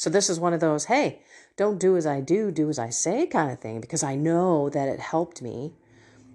So 0.00 0.08
this 0.08 0.30
is 0.30 0.40
one 0.40 0.54
of 0.54 0.60
those, 0.60 0.86
hey, 0.86 1.20
don't 1.58 1.78
do 1.78 1.94
as 1.94 2.06
I 2.06 2.22
do, 2.22 2.50
do 2.50 2.70
as 2.70 2.78
I 2.78 2.88
say 2.88 3.26
kind 3.26 3.52
of 3.52 3.60
thing, 3.60 3.82
because 3.82 4.02
I 4.02 4.14
know 4.14 4.70
that 4.70 4.88
it 4.88 4.98
helped 4.98 5.42
me 5.42 5.74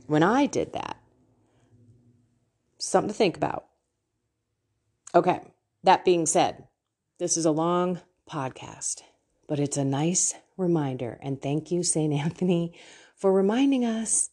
when 0.05 0.21
I 0.21 0.45
did 0.45 0.71
that. 0.73 1.01
Something 2.77 3.07
to 3.07 3.15
think 3.15 3.35
about. 3.35 3.65
Okay, 5.15 5.41
that 5.83 6.05
being 6.05 6.27
said, 6.27 6.67
this 7.17 7.37
is 7.37 7.45
a 7.47 7.49
long 7.49 8.01
podcast, 8.29 9.01
but 9.47 9.59
it's 9.59 9.77
a 9.77 9.83
nice 9.83 10.35
reminder. 10.57 11.17
And 11.23 11.41
thank 11.41 11.71
you, 11.71 11.81
St. 11.81 12.13
Anthony, 12.13 12.77
for 13.15 13.33
reminding 13.33 13.83
us 13.83 14.29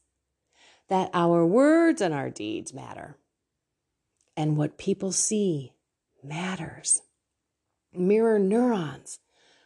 that 0.88 1.08
our 1.14 1.46
words 1.46 2.02
and 2.02 2.12
our 2.12 2.28
deeds 2.28 2.74
matter. 2.74 3.16
And 4.36 4.58
what 4.58 4.76
people 4.76 5.10
see 5.10 5.72
matters. 6.22 7.00
Mirror 7.94 8.38
neurons. 8.40 9.18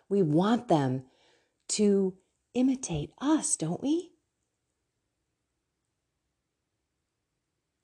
We 0.09 0.23
want 0.23 0.69
them 0.69 1.05
to 1.69 2.15
imitate 2.55 3.13
us, 3.21 3.57
don't 3.57 3.83
we? 3.83 4.13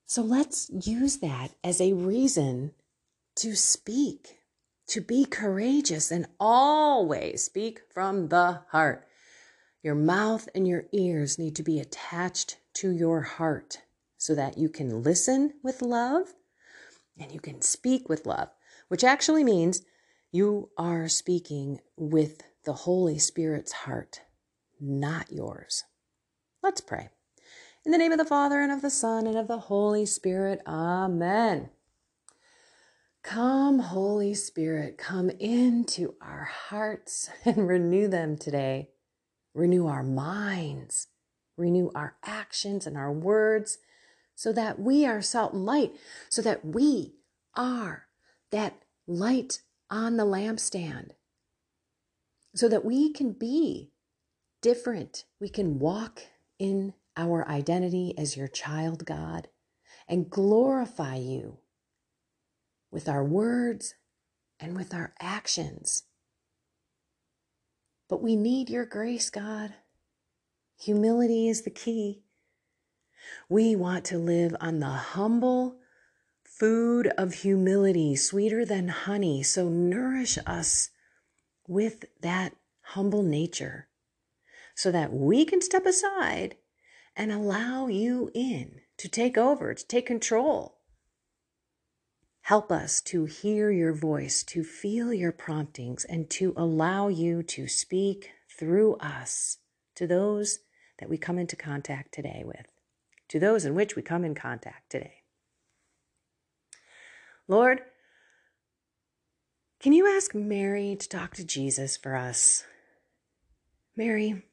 So 0.07 0.22
let's 0.22 0.70
use 0.70 1.18
that 1.18 1.52
as 1.64 1.81
a 1.81 1.94
reason 1.94 2.72
to 3.37 3.57
speak, 3.57 4.38
to 4.88 5.00
be 5.00 5.24
courageous, 5.24 6.11
and 6.11 6.26
always 6.38 7.44
speak 7.44 7.81
from 7.92 8.28
the 8.28 8.61
heart. 8.70 9.07
Your 9.83 9.94
mouth 9.94 10.48
and 10.55 10.68
your 10.68 10.85
ears 10.92 11.38
need 11.38 11.57
to 11.57 11.62
be 11.62 11.81
attached 11.81 12.59
to 12.74 12.90
your 12.90 13.22
heart 13.22 13.78
so 14.18 14.35
that 14.35 14.59
you 14.59 14.68
can 14.68 15.02
listen 15.02 15.55
with 15.62 15.83
love 15.83 16.35
and 17.18 17.33
you 17.33 17.40
can 17.40 17.62
speak 17.62 18.09
with 18.09 18.26
love. 18.26 18.50
which 18.88 19.05
actually 19.05 19.42
means 19.42 19.81
you 20.33 20.71
are 20.79 21.09
speaking 21.09 21.79
with 21.95 22.42
the 22.64 22.73
Holy 22.73 23.18
Spirit's 23.18 23.73
heart, 23.73 24.23
not 24.81 25.31
yours. 25.31 25.85
Let's 26.62 26.81
pray. 26.81 27.11
In 27.85 27.92
the 27.92 27.99
name 27.99 28.12
of 28.12 28.18
the 28.18 28.25
Father, 28.25 28.59
and 28.61 28.73
of 28.73 28.81
the 28.81 28.88
Son, 28.88 29.27
and 29.27 29.37
of 29.37 29.47
the 29.47 29.59
Holy 29.59 30.07
Spirit, 30.07 30.62
Amen. 30.66 31.68
Come, 33.23 33.81
Holy 33.81 34.33
Spirit, 34.33 34.97
come 34.97 35.29
into 35.29 36.14
our 36.23 36.45
hearts 36.45 37.29
and 37.45 37.68
renew 37.68 38.09
them 38.09 38.38
today. 38.38 38.88
Renew 39.53 39.87
our 39.87 40.03
minds, 40.03 41.09
renew 41.59 41.90
our 41.95 42.16
actions 42.25 42.87
and 42.87 42.97
our 42.97 43.12
words, 43.12 43.77
so 44.35 44.51
that 44.55 44.81
we 44.81 45.05
are 45.05 45.21
salt 45.21 45.53
and 45.53 45.66
light, 45.66 45.92
so 46.31 46.40
that 46.40 46.64
we 46.64 47.16
are 47.55 48.07
that 48.51 48.83
light 49.07 49.61
on 49.92 50.16
the 50.16 50.24
lampstand, 50.24 51.11
so 52.55 52.68
that 52.68 52.85
we 52.85 53.12
can 53.12 53.33
be 53.33 53.92
different. 54.62 55.24
We 55.38 55.48
can 55.48 55.78
walk 55.78 56.22
in 56.59 56.94
our 57.16 57.46
identity 57.46 58.14
as 58.16 58.37
your 58.37 58.48
child, 58.48 59.05
God, 59.05 59.48
and 60.09 60.31
glorify 60.31 61.16
you 61.16 61.59
with 62.90 63.09
our 63.09 63.22
words 63.22 63.94
and 64.59 64.74
with 64.74 64.94
our 64.94 65.12
actions. 65.20 66.05
But 68.09 68.22
we 68.22 68.35
need 68.35 68.70
your 68.70 68.87
grace, 68.87 69.28
God. 69.28 69.74
Humility 70.81 71.48
is 71.48 71.62
the 71.62 71.70
key. 71.70 72.22
We 73.48 73.76
want 73.76 74.05
to 74.07 74.18
live 74.18 74.57
on 74.61 74.81
the 74.81 74.87
humble 74.87 75.76
food 76.62 77.09
of 77.18 77.35
humility, 77.35 78.14
sweeter 78.14 78.64
than 78.64 78.87
honey. 78.87 79.42
So 79.42 79.68
nourish 79.68 80.38
us 80.46 80.90
with 81.66 82.05
that 82.20 82.55
humble 82.83 83.25
nature 83.25 83.88
so 84.77 84.92
that 84.92 85.12
we 85.12 85.44
can 85.44 85.61
step 85.61 85.85
aside 85.85 86.55
and 87.16 87.33
allow 87.33 87.88
you 87.88 88.31
in 88.33 88.77
to 88.98 89.09
take 89.09 89.37
over, 89.37 89.75
to 89.75 89.85
take 89.88 90.07
control. 90.07 90.79
Help 92.42 92.70
us 92.70 93.01
to 93.01 93.25
hear 93.25 93.72
your 93.72 93.92
voice, 93.92 94.44
to 94.44 94.62
feel 94.62 95.12
your 95.12 95.33
promptings, 95.33 96.05
and 96.05 96.31
to 96.31 96.55
allow 96.57 97.09
you 97.09 97.42
to 97.42 97.66
speak 97.66 98.31
through 98.57 98.94
us 98.98 99.59
to 99.96 100.07
those 100.07 100.61
that 101.01 101.11
we 101.11 101.18
come 101.18 101.40
into 101.40 101.57
contact 101.57 102.14
today 102.14 102.44
with, 102.46 102.66
to 103.27 103.40
those 103.40 103.64
in 103.64 103.75
which 103.75 103.96
we 103.96 104.03
come 104.03 104.25
in 104.25 104.37
contact 104.37 104.90
today. 104.90 105.21
Lord, 107.48 107.81
can 109.81 109.92
you 109.92 110.07
ask 110.09 110.35
Mary 110.35 110.96
to 110.96 111.09
talk 111.09 111.35
to 111.35 111.44
Jesus 111.44 111.96
for 111.96 112.14
us? 112.14 112.64
Mary, 113.96 114.44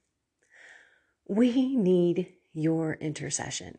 we 1.27 1.75
need 1.75 2.33
your 2.51 2.93
intercession. 2.95 3.77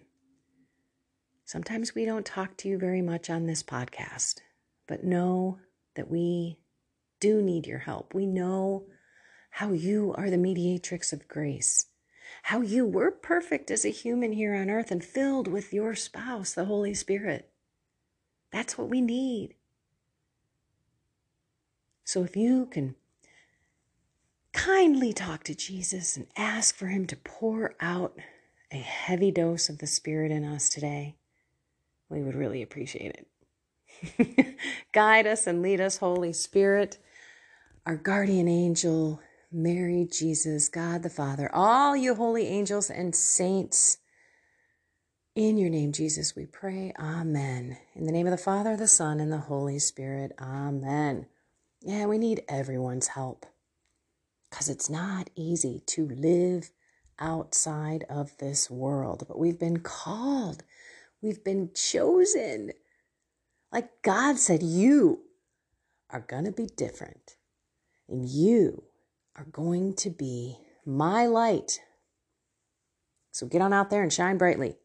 Sometimes 1.45 1.95
we 1.95 2.05
don't 2.05 2.25
talk 2.25 2.57
to 2.59 2.69
you 2.69 2.79
very 2.79 3.03
much 3.03 3.29
on 3.29 3.47
this 3.47 3.65
podcast, 3.65 4.37
but 4.87 5.03
know 5.03 5.59
that 5.97 6.09
we 6.09 6.61
do 7.19 7.43
need 7.43 7.67
your 7.67 7.81
help. 7.81 8.15
We 8.15 8.27
know 8.27 8.85
how 9.51 9.73
you 9.73 10.15
are 10.17 10.31
the 10.31 10.39
mediatrix 10.39 11.13
of 11.13 11.27
grace, 11.27 11.87
how 12.45 12.61
you 12.61 12.87
were 12.87 13.11
perfect 13.11 13.73
as 13.73 13.85
a 13.85 13.91
human 13.91 14.33
here 14.33 14.55
on 14.55 14.71
earth 14.71 14.93
and 14.93 15.05
filled 15.05 15.49
with 15.49 15.73
your 15.73 15.97
spouse, 15.97 16.55
the 16.55 16.67
Holy 16.67 16.95
Spirit. 16.95 17.51
That's 18.53 18.77
what 18.77 18.89
we 18.89 19.01
need. 19.01 19.55
So 22.05 22.25
if 22.25 22.37
you 22.37 22.67
can 22.67 22.97
kindly 24.53 25.13
talk 25.13 25.45
to 25.45 25.55
Jesus 25.55 26.17
and 26.17 26.27
ask 26.37 26.75
for 26.75 26.89
him 26.89 27.07
to 27.07 27.17
pour 27.17 27.75
out 27.81 28.19
a 28.73 28.79
heavy 28.79 29.31
dose 29.31 29.69
of 29.69 29.79
the 29.79 29.87
Spirit 29.87 30.33
in 30.33 30.45
us 30.45 30.69
today, 30.69 31.17
we 32.09 32.23
would 32.23 32.35
really 32.35 32.63
appreciate 32.63 33.17
it. 33.17 34.57
Guide 34.93 35.27
us 35.27 35.47
and 35.47 35.63
lead 35.63 35.81
us, 35.81 35.99
Holy 35.99 36.33
Spirit, 36.33 36.99
our 37.87 37.97
guardian 37.97 38.49
angel, 38.49 39.21
Mary, 39.53 40.09
Jesus, 40.11 40.69
God 40.69 41.03
the 41.03 41.11
Father, 41.11 41.51
all 41.53 41.97
you 41.97 42.15
holy 42.15 42.47
angels 42.47 42.91
and 42.91 43.15
saints. 43.15 43.99
In 45.37 45.59
your 45.59 45.71
name, 45.71 45.93
Jesus, 45.93 46.35
we 46.35 46.45
pray. 46.45 46.93
Amen. 46.99 47.79
In 47.95 48.05
the 48.05 48.11
name 48.11 48.27
of 48.27 48.33
the 48.33 48.37
Father, 48.37 48.77
the 48.77 48.89
Son, 48.89 49.21
and 49.21 49.33
the 49.33 49.39
Holy 49.39 49.79
Spirit. 49.79 50.33
Amen. 50.41 51.27
Yeah, 51.83 52.07
we 52.07 52.19
need 52.19 52.43
everyone's 52.49 53.07
help 53.07 53.47
because 54.51 54.69
it's 54.69 54.91
not 54.91 55.31
easy 55.37 55.85
to 55.87 56.09
live 56.09 56.73
outside 57.21 58.05
of 58.11 58.37
this 58.39 58.69
world, 58.69 59.25
but 59.29 59.39
we've 59.39 59.59
been 59.59 59.79
called, 59.79 60.65
we've 61.23 61.45
been 61.45 61.71
chosen. 61.77 62.73
Like 63.71 64.03
God 64.03 64.37
said, 64.37 64.65
you 64.65 65.21
are 66.11 66.25
going 66.27 66.45
to 66.45 66.51
be 66.51 66.67
different, 66.67 67.37
and 68.09 68.29
you 68.29 68.83
are 69.37 69.47
going 69.53 69.95
to 69.95 70.11
be 70.11 70.59
my 70.85 71.27
light. 71.27 71.79
So 73.31 73.47
get 73.47 73.63
on 73.63 73.73
out 73.73 73.91
there 73.91 74.03
and 74.03 74.13
shine 74.13 74.37
brightly. 74.37 74.80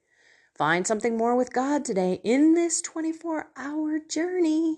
Find 0.58 0.88
something 0.88 1.18
more 1.18 1.36
with 1.36 1.52
God 1.52 1.84
today 1.84 2.22
in 2.24 2.54
this 2.54 2.82
24 2.82 3.48
hour 3.58 4.00
journey. 4.00 4.78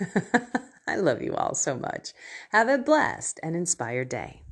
I 0.88 0.96
love 0.96 1.22
you 1.22 1.34
all 1.34 1.54
so 1.54 1.76
much. 1.76 2.12
Have 2.50 2.68
a 2.68 2.76
blessed 2.76 3.38
and 3.44 3.54
inspired 3.54 4.08
day. 4.08 4.42